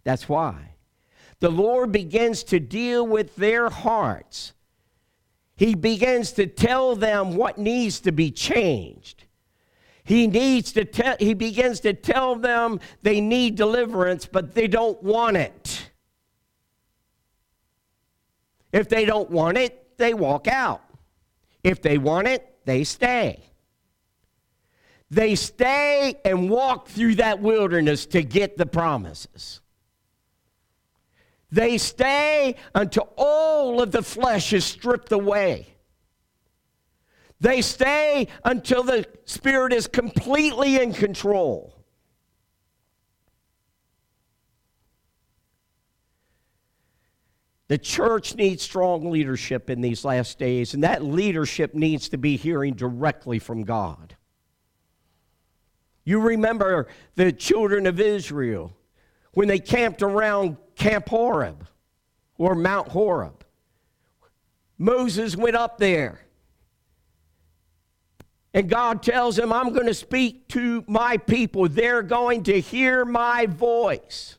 That's 0.06 0.26
why. 0.26 0.76
The 1.40 1.50
Lord 1.50 1.92
begins 1.92 2.42
to 2.44 2.58
deal 2.58 3.06
with 3.06 3.36
their 3.36 3.68
hearts 3.68 4.54
he 5.56 5.74
begins 5.74 6.32
to 6.32 6.46
tell 6.46 6.94
them 6.96 7.34
what 7.34 7.56
needs 7.56 8.00
to 8.00 8.12
be 8.12 8.30
changed. 8.30 9.24
He 10.04 10.26
needs 10.26 10.72
to 10.72 10.84
tell 10.84 11.16
he 11.18 11.34
begins 11.34 11.80
to 11.80 11.94
tell 11.94 12.36
them 12.36 12.78
they 13.02 13.20
need 13.20 13.56
deliverance, 13.56 14.26
but 14.26 14.54
they 14.54 14.68
don't 14.68 15.02
want 15.02 15.36
it. 15.36 15.90
If 18.70 18.88
they 18.88 19.06
don't 19.06 19.30
want 19.30 19.56
it, 19.56 19.96
they 19.96 20.12
walk 20.12 20.46
out. 20.46 20.82
If 21.64 21.80
they 21.80 21.96
want 21.96 22.28
it, 22.28 22.54
they 22.66 22.84
stay. 22.84 23.42
They 25.10 25.34
stay 25.36 26.20
and 26.24 26.50
walk 26.50 26.88
through 26.88 27.16
that 27.16 27.40
wilderness 27.40 28.06
to 28.06 28.22
get 28.22 28.58
the 28.58 28.66
promises. 28.66 29.60
They 31.56 31.78
stay 31.78 32.56
until 32.74 33.08
all 33.16 33.80
of 33.80 33.90
the 33.90 34.02
flesh 34.02 34.52
is 34.52 34.62
stripped 34.62 35.10
away. 35.10 35.66
They 37.40 37.62
stay 37.62 38.28
until 38.44 38.82
the 38.82 39.06
Spirit 39.24 39.72
is 39.72 39.86
completely 39.86 40.76
in 40.76 40.92
control. 40.92 41.74
The 47.68 47.78
church 47.78 48.34
needs 48.34 48.62
strong 48.62 49.10
leadership 49.10 49.70
in 49.70 49.80
these 49.80 50.04
last 50.04 50.38
days, 50.38 50.74
and 50.74 50.84
that 50.84 51.02
leadership 51.02 51.72
needs 51.72 52.10
to 52.10 52.18
be 52.18 52.36
hearing 52.36 52.74
directly 52.74 53.38
from 53.38 53.64
God. 53.64 54.14
You 56.04 56.20
remember 56.20 56.88
the 57.14 57.32
children 57.32 57.86
of 57.86 57.98
Israel 57.98 58.76
when 59.36 59.48
they 59.48 59.58
camped 59.58 60.00
around 60.00 60.56
Camp 60.76 61.10
Horeb 61.10 61.68
or 62.38 62.54
Mount 62.54 62.88
Horeb. 62.88 63.44
Moses 64.78 65.36
went 65.36 65.54
up 65.54 65.76
there. 65.76 66.22
And 68.54 68.66
God 68.66 69.02
tells 69.02 69.38
him, 69.38 69.52
I'm 69.52 69.74
going 69.74 69.88
to 69.88 69.92
speak 69.92 70.48
to 70.48 70.82
my 70.88 71.18
people. 71.18 71.68
They're 71.68 72.00
going 72.00 72.44
to 72.44 72.58
hear 72.58 73.04
my 73.04 73.44
voice. 73.44 74.38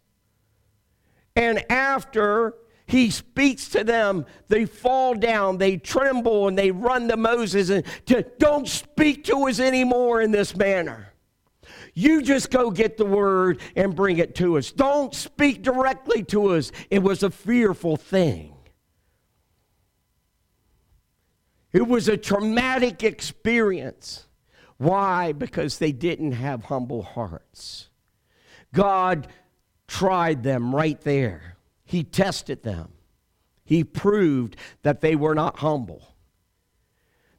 And 1.35 1.63
after 1.71 2.55
he 2.87 3.11
speaks 3.11 3.69
to 3.69 3.83
them, 3.83 4.25
they 4.47 4.65
fall 4.65 5.13
down, 5.13 5.59
they 5.59 5.77
tremble, 5.77 6.47
and 6.47 6.57
they 6.57 6.71
run 6.71 7.07
to 7.09 7.17
Moses 7.17 7.69
and 7.69 7.85
to, 8.07 8.25
don't 8.39 8.67
speak 8.67 9.25
to 9.25 9.47
us 9.47 9.59
anymore 9.59 10.21
in 10.23 10.31
this 10.31 10.55
manner. 10.55 11.13
You 11.97 12.21
just 12.21 12.51
go 12.51 12.69
get 12.69 12.97
the 12.97 13.07
word 13.07 13.59
and 13.75 13.95
bring 13.95 14.19
it 14.19 14.35
to 14.35 14.59
us. 14.59 14.71
Don't 14.71 15.15
speak 15.15 15.63
directly 15.63 16.21
to 16.25 16.49
us. 16.49 16.71
It 16.91 16.99
was 16.99 17.23
a 17.23 17.31
fearful 17.31 17.97
thing. 17.97 18.53
It 21.73 21.87
was 21.87 22.07
a 22.07 22.15
traumatic 22.15 23.03
experience. 23.03 24.27
Why? 24.77 25.31
Because 25.31 25.79
they 25.79 25.91
didn't 25.91 26.33
have 26.33 26.65
humble 26.65 27.01
hearts. 27.01 27.89
God 28.75 29.27
tried 29.87 30.43
them 30.43 30.75
right 30.75 31.01
there, 31.01 31.57
He 31.83 32.03
tested 32.03 32.61
them, 32.61 32.89
He 33.65 33.83
proved 33.83 34.55
that 34.83 35.01
they 35.01 35.15
were 35.15 35.33
not 35.33 35.57
humble 35.57 36.16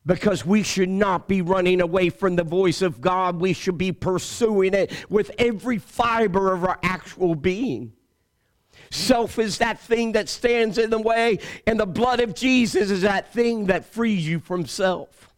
because 0.09 0.45
we 0.45 0.63
should 0.63 0.89
not 0.89 1.29
be 1.29 1.43
running 1.43 1.83
away 1.83 2.09
from 2.09 2.35
the 2.35 2.43
voice 2.43 2.81
of 2.81 2.99
God. 3.03 3.43
We 3.43 3.53
should 3.53 3.77
be 3.77 3.93
pursuing 3.93 4.73
it 4.73 4.91
with 5.11 5.31
every 5.39 5.77
fiber 5.77 6.55
of 6.55 6.65
our 6.65 6.79
actual 6.83 7.35
being. 7.35 7.93
Self 8.91 9.39
is 9.39 9.59
that 9.59 9.79
thing 9.79 10.13
that 10.13 10.31
stands 10.31 10.79
in 10.79 10.89
the 10.89 10.99
way, 10.99 11.41
and 11.67 11.79
the 11.79 11.85
blood 11.85 12.21
of 12.21 12.35
Jesus 12.35 12.91
is 12.91 13.03
that 13.03 13.35
thing 13.35 13.67
that 13.67 13.85
frees 13.85 14.27
you 14.27 14.41
from 14.41 14.67
self. 14.67 15.35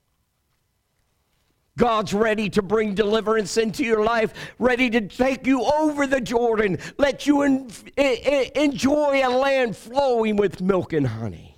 God's 1.77 2.15
ready 2.15 2.49
to 2.51 2.63
bring 2.63 2.95
deliverance 2.95 3.57
into 3.57 3.83
your 3.83 4.05
life, 4.05 4.33
ready 4.61 4.89
to 4.91 5.01
take 5.01 5.49
you 5.49 5.65
over 5.65 6.07
the 6.07 6.21
Jordan, 6.21 6.79
let 6.97 7.27
you 7.27 7.43
enjoy 7.43 9.27
a 9.27 9.31
land 9.31 9.77
flowing 9.77 10.37
with 10.37 10.61
milk 10.61 10.93
and 10.93 11.09
honey 11.09 11.50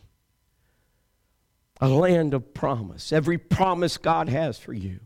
a 1.82 1.88
land 1.88 2.32
of 2.32 2.54
promise, 2.54 3.12
every 3.12 3.36
promise 3.36 3.98
God 3.98 4.28
has 4.28 4.56
for 4.56 4.72
you. 4.72 5.00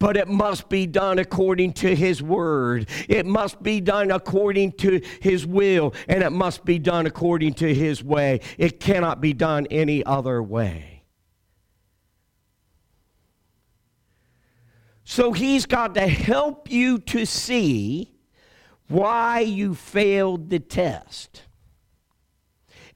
But 0.00 0.16
it 0.16 0.26
must 0.26 0.68
be 0.68 0.84
done 0.84 1.20
according 1.20 1.74
to 1.74 1.94
His 1.94 2.20
word. 2.20 2.88
It 3.08 3.24
must 3.24 3.62
be 3.62 3.80
done 3.80 4.10
according 4.10 4.72
to 4.72 5.00
His 5.20 5.46
will. 5.46 5.94
And 6.08 6.24
it 6.24 6.32
must 6.32 6.64
be 6.64 6.80
done 6.80 7.06
according 7.06 7.54
to 7.54 7.72
His 7.72 8.02
way. 8.02 8.40
It 8.58 8.80
cannot 8.80 9.20
be 9.20 9.32
done 9.32 9.68
any 9.70 10.04
other 10.04 10.42
way. 10.42 11.04
So 15.04 15.32
He's 15.32 15.66
got 15.66 15.94
to 15.94 16.06
help 16.08 16.68
you 16.68 16.98
to 16.98 17.24
see 17.24 18.12
why 18.88 19.40
you 19.40 19.76
failed 19.76 20.50
the 20.50 20.58
test 20.58 21.42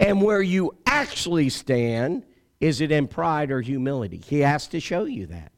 and 0.00 0.20
where 0.20 0.42
you 0.42 0.76
actually 0.86 1.50
stand 1.50 2.24
is 2.64 2.80
it 2.80 2.90
in 2.90 3.06
pride 3.06 3.50
or 3.50 3.60
humility? 3.60 4.16
He 4.16 4.40
has 4.40 4.68
to 4.68 4.80
show 4.80 5.04
you 5.04 5.26
that. 5.26 5.52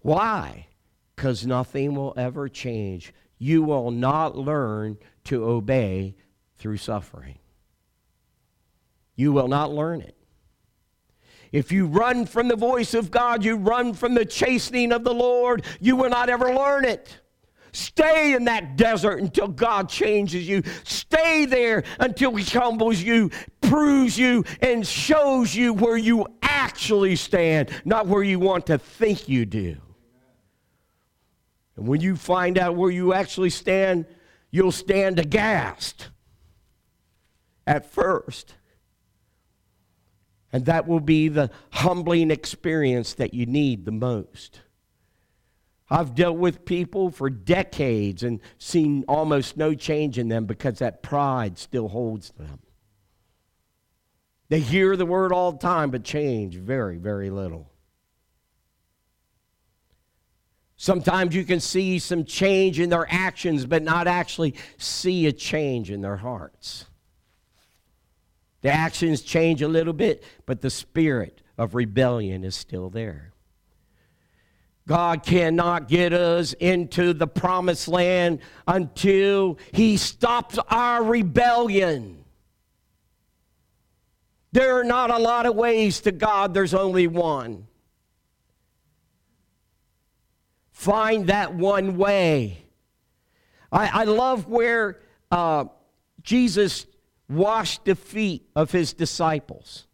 Why? 0.00 0.68
Because 1.16 1.44
nothing 1.44 1.96
will 1.96 2.14
ever 2.16 2.48
change. 2.48 3.12
You 3.36 3.64
will 3.64 3.90
not 3.90 4.36
learn 4.36 4.98
to 5.24 5.44
obey 5.44 6.14
through 6.54 6.76
suffering. 6.76 7.40
You 9.16 9.32
will 9.32 9.48
not 9.48 9.72
learn 9.72 10.02
it. 10.02 10.16
If 11.50 11.72
you 11.72 11.86
run 11.86 12.26
from 12.26 12.46
the 12.46 12.56
voice 12.56 12.94
of 12.94 13.10
God, 13.10 13.42
you 13.42 13.56
run 13.56 13.92
from 13.92 14.14
the 14.14 14.24
chastening 14.24 14.92
of 14.92 15.02
the 15.02 15.14
Lord, 15.14 15.64
you 15.80 15.96
will 15.96 16.10
not 16.10 16.28
ever 16.28 16.54
learn 16.54 16.84
it. 16.84 17.18
Stay 17.74 18.34
in 18.34 18.44
that 18.44 18.76
desert 18.76 19.18
until 19.18 19.48
God 19.48 19.88
changes 19.88 20.48
you. 20.48 20.62
Stay 20.84 21.44
there 21.44 21.82
until 21.98 22.36
He 22.36 22.44
humbles 22.44 23.02
you, 23.02 23.32
proves 23.74 24.16
you, 24.16 24.44
and 24.60 24.86
shows 24.86 25.52
you 25.52 25.72
where 25.72 25.96
you 25.96 26.24
actually 26.42 27.16
stand, 27.16 27.68
not 27.84 28.06
where 28.06 28.22
you 28.22 28.38
want 28.38 28.66
to 28.66 28.78
think 28.78 29.28
you 29.28 29.44
do. 29.44 29.76
And 31.74 31.88
when 31.88 32.00
you 32.00 32.14
find 32.14 32.56
out 32.56 32.76
where 32.76 32.92
you 32.92 33.12
actually 33.12 33.50
stand, 33.50 34.06
you'll 34.52 34.70
stand 34.70 35.18
aghast 35.18 36.10
at 37.66 37.90
first. 37.90 38.54
And 40.52 40.66
that 40.66 40.86
will 40.86 41.00
be 41.00 41.26
the 41.26 41.50
humbling 41.70 42.30
experience 42.30 43.14
that 43.14 43.34
you 43.34 43.44
need 43.44 43.86
the 43.86 43.90
most. 43.90 44.60
I've 45.90 46.14
dealt 46.14 46.36
with 46.36 46.64
people 46.64 47.10
for 47.10 47.28
decades 47.28 48.22
and 48.22 48.38
seen 48.56 49.04
almost 49.08 49.56
no 49.56 49.74
change 49.74 50.16
in 50.16 50.28
them 50.28 50.46
because 50.46 50.78
that 50.78 51.02
pride 51.02 51.58
still 51.58 51.88
holds 51.88 52.30
them. 52.38 52.60
They 54.48 54.60
hear 54.60 54.96
the 54.96 55.06
word 55.06 55.32
all 55.32 55.52
the 55.52 55.58
time, 55.58 55.90
but 55.90 56.04
change 56.04 56.56
very, 56.56 56.98
very 56.98 57.30
little. 57.30 57.70
Sometimes 60.76 61.34
you 61.34 61.44
can 61.44 61.60
see 61.60 61.98
some 61.98 62.24
change 62.24 62.78
in 62.78 62.90
their 62.90 63.06
actions, 63.08 63.64
but 63.64 63.82
not 63.82 64.06
actually 64.06 64.54
see 64.76 65.26
a 65.26 65.32
change 65.32 65.90
in 65.90 66.02
their 66.02 66.16
hearts. 66.16 66.84
The 68.60 68.70
actions 68.70 69.22
change 69.22 69.62
a 69.62 69.68
little 69.68 69.92
bit, 69.92 70.24
but 70.46 70.60
the 70.60 70.70
spirit 70.70 71.42
of 71.56 71.74
rebellion 71.74 72.44
is 72.44 72.54
still 72.56 72.90
there. 72.90 73.32
God 74.86 75.22
cannot 75.22 75.88
get 75.88 76.12
us 76.12 76.52
into 76.54 77.14
the 77.14 77.26
promised 77.26 77.88
land 77.88 78.40
until 78.66 79.58
He 79.72 79.96
stops 79.96 80.58
our 80.68 81.02
rebellion. 81.02 82.23
There 84.54 84.78
are 84.78 84.84
not 84.84 85.10
a 85.10 85.18
lot 85.18 85.46
of 85.46 85.56
ways 85.56 86.02
to 86.02 86.12
God, 86.12 86.54
there's 86.54 86.74
only 86.74 87.08
one. 87.08 87.66
Find 90.70 91.26
that 91.26 91.56
one 91.56 91.96
way. 91.96 92.64
I, 93.72 94.02
I 94.02 94.04
love 94.04 94.46
where 94.46 95.00
uh, 95.32 95.64
Jesus 96.22 96.86
washed 97.28 97.84
the 97.84 97.96
feet 97.96 98.48
of 98.54 98.70
his 98.70 98.92
disciples. 98.92 99.86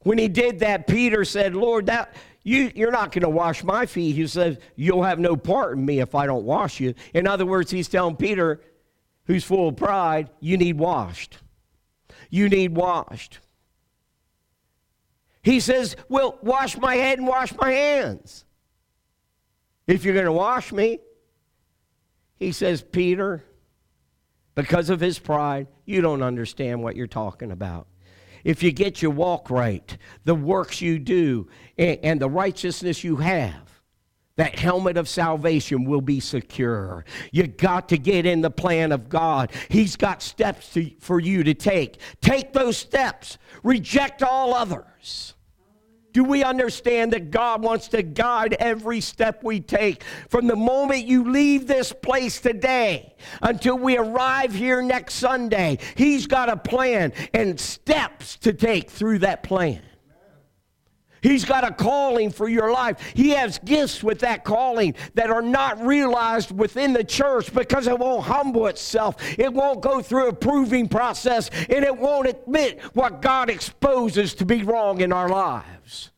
When 0.00 0.18
he 0.18 0.28
did 0.28 0.58
that, 0.58 0.86
Peter 0.86 1.24
said, 1.24 1.54
Lord, 1.54 1.86
that, 1.86 2.14
you, 2.42 2.70
you're 2.74 2.92
not 2.92 3.12
going 3.12 3.22
to 3.22 3.30
wash 3.30 3.64
my 3.64 3.86
feet. 3.86 4.14
He 4.14 4.26
says, 4.26 4.58
You'll 4.76 5.04
have 5.04 5.18
no 5.18 5.36
part 5.36 5.78
in 5.78 5.86
me 5.86 6.00
if 6.00 6.14
I 6.14 6.26
don't 6.26 6.44
wash 6.44 6.80
you. 6.80 6.92
In 7.14 7.26
other 7.26 7.46
words, 7.46 7.70
he's 7.70 7.88
telling 7.88 8.16
Peter, 8.16 8.60
who's 9.24 9.42
full 9.42 9.68
of 9.68 9.76
pride, 9.76 10.28
you 10.40 10.58
need 10.58 10.76
washed. 10.76 11.38
You 12.30 12.48
need 12.48 12.74
washed. 12.74 13.38
He 15.42 15.60
says, 15.60 15.96
Well, 16.08 16.38
wash 16.42 16.78
my 16.78 16.94
head 16.94 17.18
and 17.18 17.26
wash 17.26 17.52
my 17.56 17.72
hands. 17.72 18.44
If 19.86 20.04
you're 20.04 20.14
going 20.14 20.26
to 20.26 20.32
wash 20.32 20.72
me, 20.72 21.00
he 22.38 22.52
says, 22.52 22.82
Peter, 22.82 23.44
because 24.54 24.88
of 24.88 25.00
his 25.00 25.18
pride, 25.18 25.66
you 25.84 26.00
don't 26.00 26.22
understand 26.22 26.82
what 26.82 26.96
you're 26.96 27.06
talking 27.06 27.50
about 27.50 27.86
if 28.44 28.62
you 28.62 28.72
get 28.72 29.02
your 29.02 29.10
walk 29.10 29.50
right, 29.50 29.96
the 30.24 30.34
works 30.34 30.80
you 30.80 30.98
do, 30.98 31.48
and, 31.78 32.20
the 32.20 32.28
righteousness 32.28 33.04
you 33.04 33.16
have, 33.16 33.69
that 34.36 34.58
helmet 34.58 34.96
of 34.96 35.08
salvation 35.08 35.84
will 35.84 36.00
be 36.00 36.20
secure. 36.20 37.04
You 37.32 37.46
got 37.46 37.88
to 37.90 37.98
get 37.98 38.26
in 38.26 38.40
the 38.40 38.50
plan 38.50 38.92
of 38.92 39.08
God. 39.08 39.52
He's 39.68 39.96
got 39.96 40.22
steps 40.22 40.72
to, 40.74 40.90
for 41.00 41.20
you 41.20 41.44
to 41.44 41.54
take. 41.54 41.98
Take 42.20 42.52
those 42.52 42.76
steps. 42.76 43.38
Reject 43.62 44.22
all 44.22 44.54
others. 44.54 45.34
Do 46.12 46.24
we 46.24 46.42
understand 46.42 47.12
that 47.12 47.30
God 47.30 47.62
wants 47.62 47.88
to 47.88 48.02
guide 48.02 48.56
every 48.58 49.00
step 49.00 49.44
we 49.44 49.60
take 49.60 50.02
from 50.28 50.46
the 50.48 50.56
moment 50.56 51.06
you 51.06 51.30
leave 51.30 51.66
this 51.66 51.92
place 51.92 52.40
today 52.40 53.14
until 53.42 53.78
we 53.78 53.96
arrive 53.96 54.52
here 54.52 54.82
next 54.82 55.14
Sunday? 55.14 55.78
He's 55.94 56.26
got 56.26 56.48
a 56.48 56.56
plan 56.56 57.12
and 57.32 57.60
steps 57.60 58.36
to 58.38 58.52
take 58.52 58.90
through 58.90 59.20
that 59.20 59.44
plan. 59.44 59.82
He's 61.22 61.44
got 61.44 61.64
a 61.64 61.72
calling 61.72 62.30
for 62.30 62.48
your 62.48 62.72
life. 62.72 63.12
He 63.14 63.30
has 63.30 63.58
gifts 63.58 64.02
with 64.02 64.20
that 64.20 64.44
calling 64.44 64.94
that 65.14 65.30
are 65.30 65.42
not 65.42 65.84
realized 65.84 66.50
within 66.50 66.92
the 66.92 67.04
church 67.04 67.52
because 67.52 67.86
it 67.86 67.98
won't 67.98 68.24
humble 68.24 68.66
itself. 68.66 69.16
It 69.38 69.52
won't 69.52 69.82
go 69.82 70.00
through 70.00 70.28
a 70.28 70.32
proving 70.32 70.88
process 70.88 71.50
and 71.68 71.84
it 71.84 71.96
won't 71.96 72.28
admit 72.28 72.80
what 72.94 73.20
God 73.20 73.50
exposes 73.50 74.34
to 74.34 74.46
be 74.46 74.62
wrong 74.62 75.00
in 75.00 75.12
our 75.12 75.28
lives. 75.28 76.10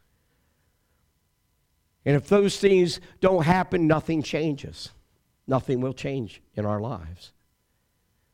And 2.05 2.17
if 2.17 2.29
those 2.29 2.59
things 2.59 3.01
don't 3.21 3.45
happen, 3.45 3.87
nothing 3.87 4.23
changes. 4.23 4.91
Nothing 5.47 5.81
will 5.81 5.95
change 5.95 6.43
in 6.55 6.65
our 6.65 6.81
lives. 6.81 7.33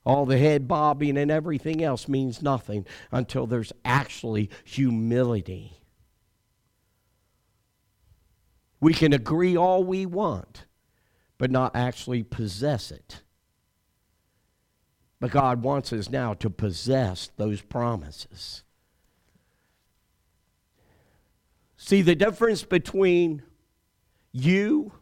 All 0.04 0.24
the 0.24 0.38
head 0.38 0.68
bobbing 0.68 1.18
and 1.18 1.30
everything 1.30 1.82
else 1.82 2.08
means 2.08 2.42
nothing 2.42 2.86
until 3.10 3.46
there's 3.46 3.72
actually 3.84 4.48
humility 4.64 5.77
we 8.80 8.92
can 8.94 9.12
agree 9.12 9.56
all 9.56 9.82
we 9.84 10.06
want, 10.06 10.66
but 11.36 11.50
not 11.50 11.74
actually 11.74 12.22
possess 12.22 12.90
it. 12.90 13.22
But 15.20 15.30
God 15.32 15.62
wants 15.62 15.92
us 15.92 16.08
now 16.08 16.34
to 16.34 16.48
possess 16.48 17.30
those 17.36 17.60
promises. 17.60 18.62
See 21.76 22.02
the 22.02 22.14
difference 22.14 22.64
between 22.64 23.42
you 24.32 24.92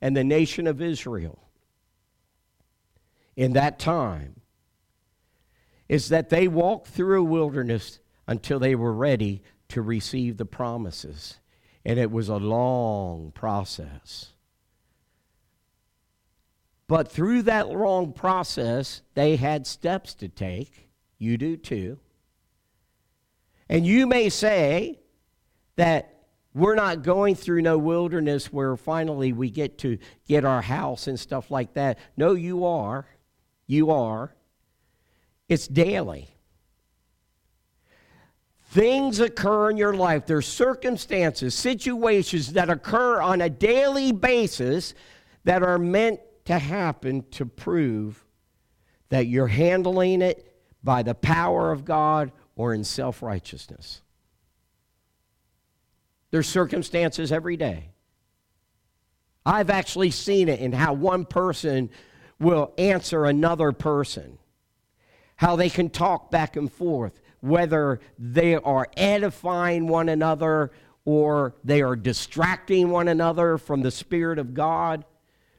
and 0.00 0.16
the 0.16 0.24
nation 0.24 0.66
of 0.66 0.80
Israel 0.80 1.38
in 3.36 3.52
that 3.54 3.78
time 3.78 4.40
is 5.88 6.08
that 6.08 6.30
they 6.30 6.48
walked 6.48 6.88
through 6.88 7.20
a 7.20 7.24
wilderness 7.24 7.98
until 8.26 8.58
they 8.58 8.74
were 8.74 8.92
ready 8.92 9.42
to 9.68 9.82
receive 9.82 10.36
the 10.36 10.46
promises. 10.46 11.38
And 11.84 11.98
it 11.98 12.10
was 12.10 12.28
a 12.28 12.36
long 12.36 13.32
process. 13.32 14.32
But 16.86 17.10
through 17.10 17.42
that 17.42 17.68
long 17.68 18.12
process, 18.12 19.02
they 19.14 19.36
had 19.36 19.66
steps 19.66 20.14
to 20.14 20.28
take. 20.28 20.88
You 21.18 21.38
do 21.38 21.56
too. 21.56 21.98
And 23.68 23.86
you 23.86 24.06
may 24.06 24.28
say 24.28 25.00
that 25.76 26.10
we're 26.54 26.74
not 26.74 27.02
going 27.02 27.34
through 27.34 27.62
no 27.62 27.78
wilderness 27.78 28.52
where 28.52 28.76
finally 28.76 29.32
we 29.32 29.50
get 29.50 29.78
to 29.78 29.98
get 30.28 30.44
our 30.44 30.62
house 30.62 31.06
and 31.06 31.18
stuff 31.18 31.50
like 31.50 31.74
that. 31.74 31.98
No, 32.16 32.34
you 32.34 32.64
are. 32.64 33.06
You 33.66 33.90
are. 33.90 34.34
It's 35.48 35.66
daily. 35.66 36.28
Things 38.74 39.20
occur 39.20 39.70
in 39.70 39.76
your 39.76 39.94
life. 39.94 40.26
There's 40.26 40.48
circumstances, 40.48 41.54
situations 41.54 42.54
that 42.54 42.68
occur 42.68 43.20
on 43.20 43.40
a 43.40 43.48
daily 43.48 44.10
basis 44.10 44.94
that 45.44 45.62
are 45.62 45.78
meant 45.78 46.18
to 46.46 46.58
happen 46.58 47.24
to 47.30 47.46
prove 47.46 48.26
that 49.10 49.28
you're 49.28 49.46
handling 49.46 50.22
it 50.22 50.52
by 50.82 51.04
the 51.04 51.14
power 51.14 51.70
of 51.70 51.84
God 51.84 52.32
or 52.56 52.74
in 52.74 52.82
self 52.82 53.22
righteousness. 53.22 54.02
There's 56.32 56.48
circumstances 56.48 57.30
every 57.30 57.56
day. 57.56 57.90
I've 59.46 59.70
actually 59.70 60.10
seen 60.10 60.48
it 60.48 60.58
in 60.58 60.72
how 60.72 60.94
one 60.94 61.26
person 61.26 61.90
will 62.40 62.74
answer 62.76 63.24
another 63.24 63.70
person, 63.70 64.36
how 65.36 65.54
they 65.54 65.70
can 65.70 65.90
talk 65.90 66.32
back 66.32 66.56
and 66.56 66.72
forth 66.72 67.20
whether 67.44 68.00
they 68.18 68.54
are 68.54 68.88
edifying 68.96 69.86
one 69.86 70.08
another 70.08 70.70
or 71.04 71.54
they 71.62 71.82
are 71.82 71.94
distracting 71.94 72.88
one 72.88 73.06
another 73.06 73.58
from 73.58 73.82
the 73.82 73.90
Spirit 73.90 74.38
of 74.38 74.54
God, 74.54 75.04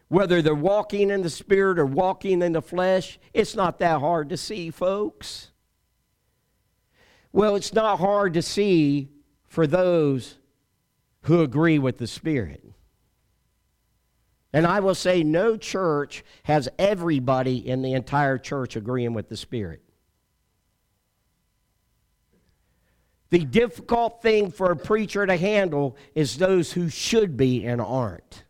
whether 0.07 0.41
they're 0.41 0.55
walking 0.55 1.11
in 1.11 1.21
the 1.21 1.29
Spirit 1.29 1.77
or 1.77 1.85
walking 1.85 2.41
in 2.41 2.53
the 2.53 2.61
flesh, 2.61 3.19
it's 3.35 3.55
not 3.55 3.77
that 3.77 3.99
hard 3.99 4.29
to 4.29 4.37
see, 4.37 4.71
folks. 4.71 5.51
Well, 7.31 7.55
it's 7.55 7.73
not 7.73 7.99
hard 7.99 8.33
to 8.33 8.41
see 8.41 9.09
for 9.47 9.67
those 9.67 10.39
who 11.21 11.41
agree 11.41 11.77
with 11.77 11.99
the 11.99 12.07
Spirit. 12.07 12.63
And 14.51 14.65
I 14.65 14.79
will 14.79 14.95
say, 14.95 15.21
no 15.21 15.55
church 15.55 16.23
has 16.43 16.67
everybody 16.79 17.57
in 17.57 17.83
the 17.83 17.93
entire 17.93 18.39
church 18.39 18.75
agreeing 18.75 19.13
with 19.13 19.29
the 19.29 19.37
Spirit. 19.37 19.84
The 23.29 23.39
difficult 23.39 24.21
thing 24.21 24.51
for 24.51 24.71
a 24.71 24.75
preacher 24.75 25.25
to 25.25 25.35
handle 25.35 25.97
is 26.13 26.37
those 26.37 26.71
who 26.71 26.89
should 26.89 27.35
be 27.35 27.65
and 27.65 27.81
aren't. 27.81 28.43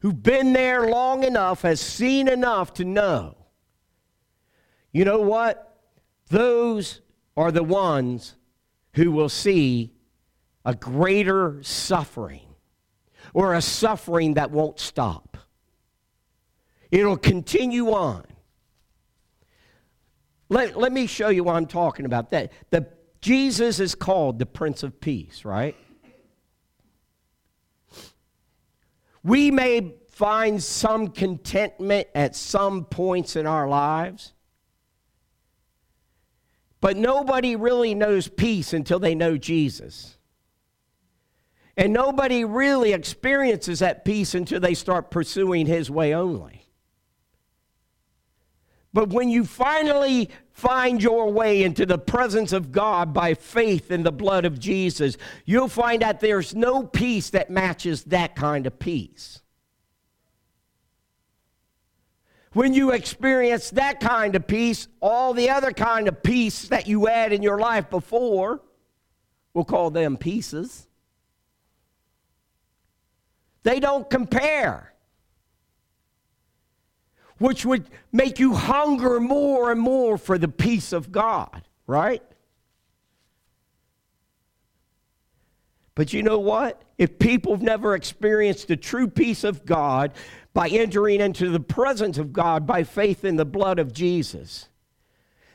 Who've 0.00 0.22
been 0.22 0.52
there 0.52 0.88
long 0.88 1.24
enough, 1.24 1.62
has 1.62 1.80
seen 1.80 2.28
enough 2.28 2.74
to 2.74 2.84
know. 2.84 3.36
You 4.92 5.04
know 5.04 5.20
what? 5.20 5.80
Those 6.28 7.00
are 7.36 7.52
the 7.52 7.62
ones 7.62 8.36
who 8.94 9.10
will 9.12 9.28
see 9.28 9.92
a 10.64 10.74
greater 10.74 11.62
suffering 11.62 12.46
or 13.34 13.54
a 13.54 13.62
suffering 13.62 14.34
that 14.34 14.50
won't 14.50 14.80
stop. 14.80 15.36
It'll 16.90 17.16
continue 17.16 17.90
on. 17.90 18.24
Let, 20.48 20.78
let 20.78 20.92
me 20.92 21.06
show 21.06 21.28
you 21.28 21.44
what 21.44 21.56
I'm 21.56 21.66
talking 21.66 22.06
about. 22.06 22.30
That 22.30 22.52
the 22.70 22.88
Jesus 23.20 23.80
is 23.80 23.94
called 23.94 24.38
the 24.38 24.46
Prince 24.46 24.82
of 24.82 25.00
Peace, 25.00 25.44
right? 25.44 25.76
We 29.24 29.50
may 29.50 29.96
find 30.10 30.62
some 30.62 31.08
contentment 31.08 32.06
at 32.14 32.36
some 32.36 32.84
points 32.84 33.34
in 33.34 33.46
our 33.46 33.68
lives, 33.68 34.32
but 36.80 36.96
nobody 36.96 37.56
really 37.56 37.94
knows 37.94 38.28
peace 38.28 38.72
until 38.72 39.00
they 39.00 39.16
know 39.16 39.36
Jesus. 39.36 40.16
And 41.76 41.92
nobody 41.92 42.44
really 42.44 42.92
experiences 42.92 43.80
that 43.80 44.04
peace 44.04 44.34
until 44.34 44.60
they 44.60 44.74
start 44.74 45.10
pursuing 45.10 45.66
His 45.66 45.90
way 45.90 46.14
only. 46.14 46.55
But 48.92 49.10
when 49.10 49.28
you 49.28 49.44
finally 49.44 50.30
find 50.52 51.02
your 51.02 51.30
way 51.30 51.62
into 51.62 51.84
the 51.84 51.98
presence 51.98 52.52
of 52.52 52.72
God 52.72 53.12
by 53.12 53.34
faith 53.34 53.90
in 53.90 54.02
the 54.02 54.12
blood 54.12 54.44
of 54.44 54.58
Jesus, 54.58 55.16
you'll 55.44 55.68
find 55.68 56.02
that 56.02 56.20
there's 56.20 56.54
no 56.54 56.82
peace 56.82 57.30
that 57.30 57.50
matches 57.50 58.04
that 58.04 58.36
kind 58.36 58.66
of 58.66 58.78
peace. 58.78 59.42
When 62.52 62.72
you 62.72 62.92
experience 62.92 63.70
that 63.70 64.00
kind 64.00 64.34
of 64.34 64.46
peace, 64.46 64.88
all 65.00 65.34
the 65.34 65.50
other 65.50 65.72
kind 65.72 66.08
of 66.08 66.22
peace 66.22 66.68
that 66.68 66.86
you 66.86 67.04
had 67.04 67.34
in 67.34 67.42
your 67.42 67.58
life 67.58 67.90
before, 67.90 68.62
we'll 69.52 69.64
call 69.64 69.90
them 69.90 70.16
pieces 70.16 70.86
they 73.66 73.80
don't 73.80 74.08
compare. 74.08 74.92
Which 77.38 77.66
would 77.66 77.90
make 78.12 78.38
you 78.38 78.54
hunger 78.54 79.20
more 79.20 79.70
and 79.70 79.80
more 79.80 80.16
for 80.16 80.38
the 80.38 80.48
peace 80.48 80.92
of 80.92 81.12
God, 81.12 81.62
right? 81.86 82.22
But 85.94 86.12
you 86.12 86.22
know 86.22 86.38
what? 86.38 86.82
If 86.98 87.18
people 87.18 87.52
have 87.52 87.62
never 87.62 87.94
experienced 87.94 88.68
the 88.68 88.76
true 88.76 89.08
peace 89.08 89.44
of 89.44 89.66
God 89.66 90.12
by 90.54 90.68
entering 90.68 91.20
into 91.20 91.50
the 91.50 91.60
presence 91.60 92.18
of 92.18 92.32
God 92.32 92.66
by 92.66 92.84
faith 92.84 93.24
in 93.24 93.36
the 93.36 93.44
blood 93.44 93.78
of 93.78 93.92
Jesus, 93.92 94.68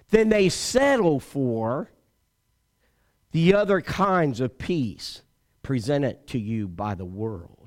then 0.09 0.29
they 0.29 0.49
settle 0.49 1.19
for 1.19 1.91
the 3.31 3.53
other 3.53 3.81
kinds 3.81 4.41
of 4.41 4.57
peace 4.57 5.21
presented 5.63 6.27
to 6.27 6.39
you 6.39 6.67
by 6.67 6.95
the 6.95 7.05
world. 7.05 7.60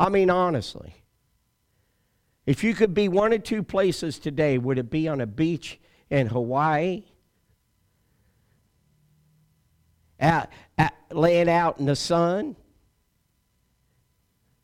I 0.00 0.08
mean, 0.08 0.30
honestly, 0.30 0.94
if 2.46 2.64
you 2.64 2.72
could 2.72 2.94
be 2.94 3.06
one 3.08 3.34
or 3.34 3.38
two 3.38 3.62
places 3.62 4.18
today, 4.18 4.56
would 4.56 4.78
it 4.78 4.88
be 4.88 5.06
on 5.06 5.20
a 5.20 5.26
beach 5.26 5.78
in 6.08 6.26
Hawaii? 6.28 7.04
Laying 11.10 11.50
out 11.50 11.78
in 11.78 11.84
the 11.84 11.94
sun? 11.94 12.56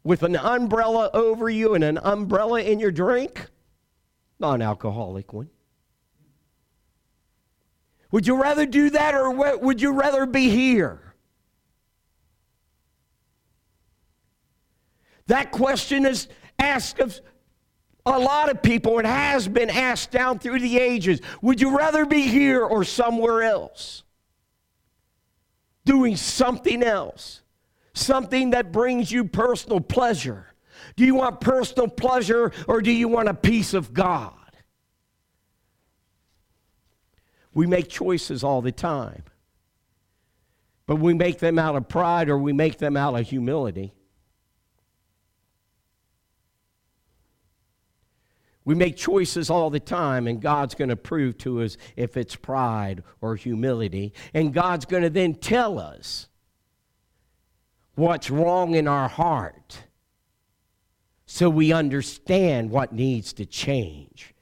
With 0.02 0.22
an 0.22 0.36
umbrella 0.36 1.10
over 1.12 1.50
you 1.50 1.74
and 1.74 1.84
an 1.84 1.98
umbrella 1.98 2.62
in 2.62 2.80
your 2.80 2.90
drink? 2.90 3.50
Non 4.40 4.62
alcoholic 4.62 5.34
one. 5.34 5.50
Would 8.10 8.26
you 8.26 8.40
rather 8.40 8.64
do 8.64 8.88
that 8.88 9.14
or 9.14 9.58
would 9.58 9.82
you 9.82 9.92
rather 9.92 10.24
be 10.24 10.48
here? 10.48 11.05
That 15.26 15.50
question 15.50 16.06
is 16.06 16.28
asked 16.58 17.00
of 17.00 17.20
a 18.04 18.18
lot 18.18 18.50
of 18.50 18.62
people 18.62 18.98
and 18.98 19.06
has 19.06 19.48
been 19.48 19.68
asked 19.68 20.12
down 20.12 20.38
through 20.38 20.60
the 20.60 20.78
ages. 20.78 21.20
Would 21.42 21.60
you 21.60 21.76
rather 21.76 22.06
be 22.06 22.22
here 22.22 22.64
or 22.64 22.84
somewhere 22.84 23.42
else? 23.42 24.04
Doing 25.84 26.16
something 26.16 26.82
else, 26.82 27.42
something 27.94 28.50
that 28.50 28.72
brings 28.72 29.10
you 29.10 29.24
personal 29.24 29.80
pleasure. 29.80 30.46
Do 30.94 31.04
you 31.04 31.16
want 31.16 31.40
personal 31.40 31.88
pleasure 31.88 32.52
or 32.68 32.80
do 32.80 32.92
you 32.92 33.08
want 33.08 33.28
a 33.28 33.34
peace 33.34 33.74
of 33.74 33.92
God? 33.92 34.32
We 37.52 37.66
make 37.66 37.88
choices 37.88 38.44
all 38.44 38.62
the 38.62 38.72
time, 38.72 39.24
but 40.86 40.96
we 40.96 41.14
make 41.14 41.38
them 41.38 41.58
out 41.58 41.74
of 41.74 41.88
pride 41.88 42.28
or 42.28 42.38
we 42.38 42.52
make 42.52 42.78
them 42.78 42.96
out 42.96 43.18
of 43.18 43.26
humility. 43.26 43.95
We 48.66 48.74
make 48.74 48.96
choices 48.96 49.48
all 49.48 49.70
the 49.70 49.80
time, 49.80 50.26
and 50.26 50.42
God's 50.42 50.74
going 50.74 50.88
to 50.88 50.96
prove 50.96 51.38
to 51.38 51.62
us 51.62 51.78
if 51.94 52.16
it's 52.16 52.34
pride 52.34 53.04
or 53.20 53.36
humility. 53.36 54.12
And 54.34 54.52
God's 54.52 54.84
going 54.84 55.04
to 55.04 55.08
then 55.10 55.36
tell 55.36 55.78
us 55.78 56.26
what's 57.94 58.28
wrong 58.28 58.74
in 58.74 58.88
our 58.88 59.08
heart 59.08 59.84
so 61.26 61.48
we 61.48 61.72
understand 61.72 62.70
what 62.70 62.92
needs 62.92 63.32
to 63.34 63.46
change. 63.46 64.34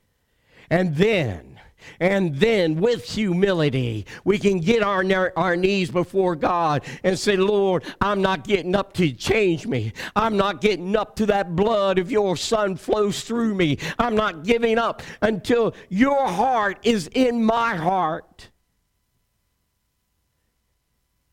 And 0.71 0.97
then 0.97 1.54
and 2.01 2.37
then, 2.37 2.81
with 2.81 3.05
humility, 3.05 4.07
we 4.25 4.39
can 4.39 4.59
get 4.59 4.83
our, 4.83 5.33
our 5.37 5.57
knees 5.57 5.91
before 5.91 6.37
God 6.37 6.85
and 7.03 7.19
say, 7.19 7.37
Lord, 7.37 7.85
I'm 8.01 8.23
not 8.23 8.45
getting 8.45 8.75
up 8.75 8.93
to 8.95 9.13
change 9.13 9.67
me. 9.67 9.93
I'm 10.17 10.37
not 10.37 10.61
getting 10.61 10.97
up 10.97 11.17
to 11.17 11.27
that 11.27 11.55
blood 11.55 11.99
of 11.99 12.11
your 12.11 12.37
Son 12.37 12.77
flows 12.77 13.23
through 13.23 13.55
me. 13.55 13.79
I'm 13.99 14.15
not 14.15 14.45
giving 14.45 14.79
up 14.79 15.03
until 15.23 15.75
your 15.89 16.27
heart 16.29 16.79
is 16.83 17.09
in 17.15 17.45
my 17.45 17.77
heart. 17.77 18.51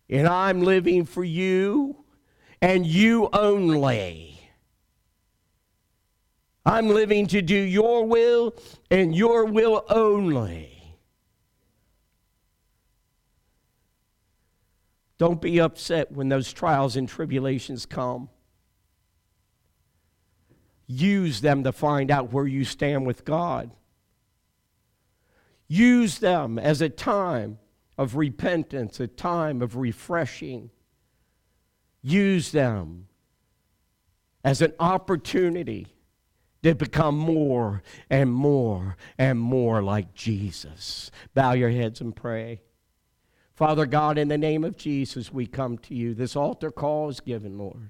And 0.10 0.28
I'm 0.28 0.62
living 0.62 1.06
for 1.06 1.24
you 1.24 2.04
and 2.62 2.86
you 2.86 3.30
only. 3.34 4.31
I'm 6.66 6.90
living 6.90 7.28
to 7.28 7.42
do 7.42 7.56
your 7.56 8.06
will 8.06 8.56
and 8.90 9.16
your 9.16 9.46
will 9.46 9.84
only. 9.90 10.82
Don't 15.18 15.42
be 15.42 15.60
upset 15.60 16.12
when 16.12 16.30
those 16.30 16.52
trials 16.52 16.96
and 16.96 17.08
tribulations 17.08 17.86
come. 17.86 18.30
Use 20.88 21.42
them 21.42 21.64
to 21.64 21.72
find 21.72 22.12
out 22.12 22.34
where 22.34 22.48
you 22.48 22.66
stand 22.66 23.06
with 23.06 23.24
God. 23.24 23.72
Use 25.68 26.20
them 26.20 26.60
as 26.60 26.82
a 26.82 26.90
time 26.90 27.60
of 27.98 28.16
repentance, 28.16 29.00
a 29.00 29.08
time 29.08 29.62
of 29.62 29.76
refreshing. 29.76 30.70
Use 32.02 32.52
them 32.52 33.08
as 34.44 34.62
an 34.62 34.74
opportunity 34.80 35.88
to 36.64 36.76
become 36.76 37.18
more 37.18 37.82
and 38.10 38.32
more 38.32 38.96
and 39.18 39.40
more 39.40 39.82
like 39.82 40.14
Jesus. 40.14 41.12
Bow 41.34 41.54
your 41.54 41.70
heads 41.70 42.02
and 42.02 42.16
pray. 42.16 42.62
Father 43.54 43.86
God, 43.86 44.18
in 44.18 44.28
the 44.28 44.38
name 44.38 44.64
of 44.64 44.78
Jesus, 44.78 45.32
we 45.32 45.46
come 45.46 45.78
to 45.80 45.94
you. 45.94 46.14
This 46.14 46.36
altar 46.36 46.72
call 46.72 47.10
is 47.10 47.20
given, 47.20 47.58
Lord. 47.58 47.90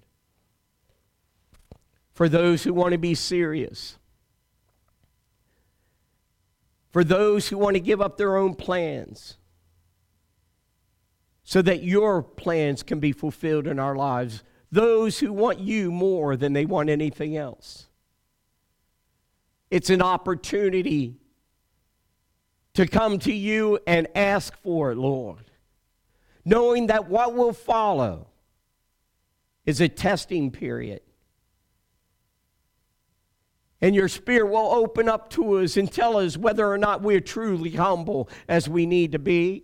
for 2.13 2.30
those 2.30 2.63
who 2.63 2.74
want 2.74 2.91
to 2.91 2.97
be 2.97 3.15
serious, 3.15 3.97
for 6.91 7.03
those 7.03 7.47
who 7.47 7.57
want 7.57 7.76
to 7.76 7.80
give 7.80 8.01
up 8.01 8.17
their 8.17 8.36
own 8.36 8.53
plans 8.53 9.38
so 11.43 11.61
that 11.61 11.84
your 11.84 12.22
plans 12.22 12.84
can 12.84 12.99
be 12.99 13.11
fulfilled 13.11 13.65
in 13.65 13.80
our 13.80 13.95
lives. 13.95 14.43
Those 14.72 15.19
who 15.19 15.34
want 15.34 15.59
you 15.59 15.91
more 15.91 16.36
than 16.36 16.53
they 16.53 16.65
want 16.65 16.89
anything 16.89 17.36
else. 17.36 17.88
It's 19.72 19.89
an 19.89 20.01
opportunity 20.01 21.15
to 22.74 22.86
come 22.86 23.19
to 23.19 23.34
you 23.34 23.80
and 23.88 24.07
ask 24.15 24.55
for 24.61 24.91
it, 24.91 24.97
Lord, 24.97 25.49
knowing 26.45 26.88
that 26.88 27.09
what 27.09 27.34
will 27.34 27.53
follow 27.53 28.28
is 29.65 29.80
a 29.80 29.88
testing 29.88 30.51
period. 30.51 31.01
And 33.80 33.95
your 33.95 34.09
spirit 34.09 34.51
will 34.51 34.72
open 34.72 35.09
up 35.09 35.30
to 35.32 35.59
us 35.59 35.78
and 35.78 35.91
tell 35.91 36.17
us 36.17 36.38
whether 36.38 36.69
or 36.69 36.78
not 36.78 37.01
we're 37.01 37.19
truly 37.19 37.72
humble 37.72 38.30
as 38.47 38.69
we 38.69 38.86
need 38.86 39.13
to 39.13 39.19
be. 39.19 39.63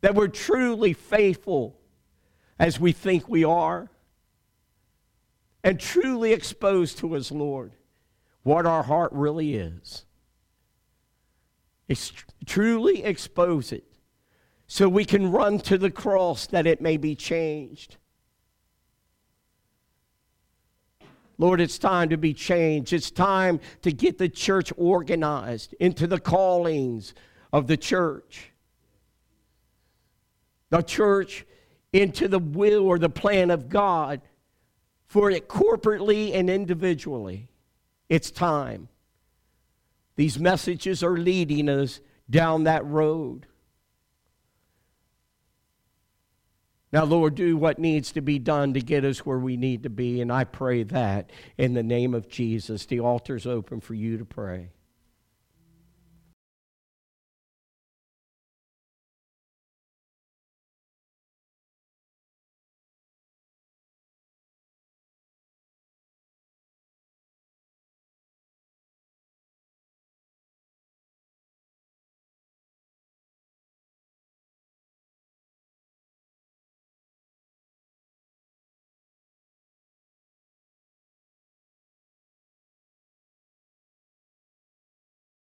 That 0.00 0.14
we're 0.14 0.28
truly 0.28 0.92
faithful 0.92 1.78
as 2.58 2.80
we 2.80 2.92
think 2.92 3.28
we 3.28 3.44
are, 3.44 3.90
and 5.62 5.78
truly 5.78 6.32
exposed 6.32 6.98
to 6.98 7.16
us, 7.16 7.30
Lord, 7.30 7.72
what 8.46 8.64
our 8.64 8.84
heart 8.84 9.10
really 9.12 9.56
is. 9.56 10.04
Truly 12.46 13.02
expose 13.02 13.72
it 13.72 13.82
so 14.68 14.88
we 14.88 15.04
can 15.04 15.32
run 15.32 15.58
to 15.58 15.76
the 15.76 15.90
cross 15.90 16.46
that 16.46 16.64
it 16.64 16.80
may 16.80 16.96
be 16.96 17.16
changed. 17.16 17.96
Lord, 21.38 21.60
it's 21.60 21.76
time 21.76 22.08
to 22.10 22.16
be 22.16 22.32
changed. 22.32 22.92
It's 22.92 23.10
time 23.10 23.58
to 23.82 23.90
get 23.90 24.16
the 24.16 24.28
church 24.28 24.72
organized 24.76 25.74
into 25.80 26.06
the 26.06 26.20
callings 26.20 27.14
of 27.52 27.66
the 27.66 27.76
church 27.76 28.52
the 30.68 30.82
church 30.82 31.46
into 31.92 32.28
the 32.28 32.40
will 32.40 32.84
or 32.84 32.98
the 32.98 33.08
plan 33.08 33.50
of 33.50 33.68
God 33.68 34.20
for 35.06 35.30
it 35.30 35.48
corporately 35.48 36.34
and 36.34 36.50
individually. 36.50 37.48
It's 38.08 38.30
time. 38.30 38.88
These 40.16 40.38
messages 40.38 41.02
are 41.02 41.16
leading 41.16 41.68
us 41.68 42.00
down 42.28 42.64
that 42.64 42.84
road. 42.86 43.46
Now, 46.92 47.04
Lord, 47.04 47.34
do 47.34 47.56
what 47.56 47.78
needs 47.78 48.12
to 48.12 48.20
be 48.20 48.38
done 48.38 48.72
to 48.74 48.80
get 48.80 49.04
us 49.04 49.26
where 49.26 49.38
we 49.38 49.56
need 49.56 49.82
to 49.82 49.90
be. 49.90 50.20
And 50.20 50.32
I 50.32 50.44
pray 50.44 50.82
that 50.84 51.30
in 51.58 51.74
the 51.74 51.82
name 51.82 52.14
of 52.14 52.28
Jesus. 52.28 52.86
The 52.86 53.00
altar's 53.00 53.46
open 53.46 53.80
for 53.80 53.94
you 53.94 54.16
to 54.18 54.24
pray. 54.24 54.70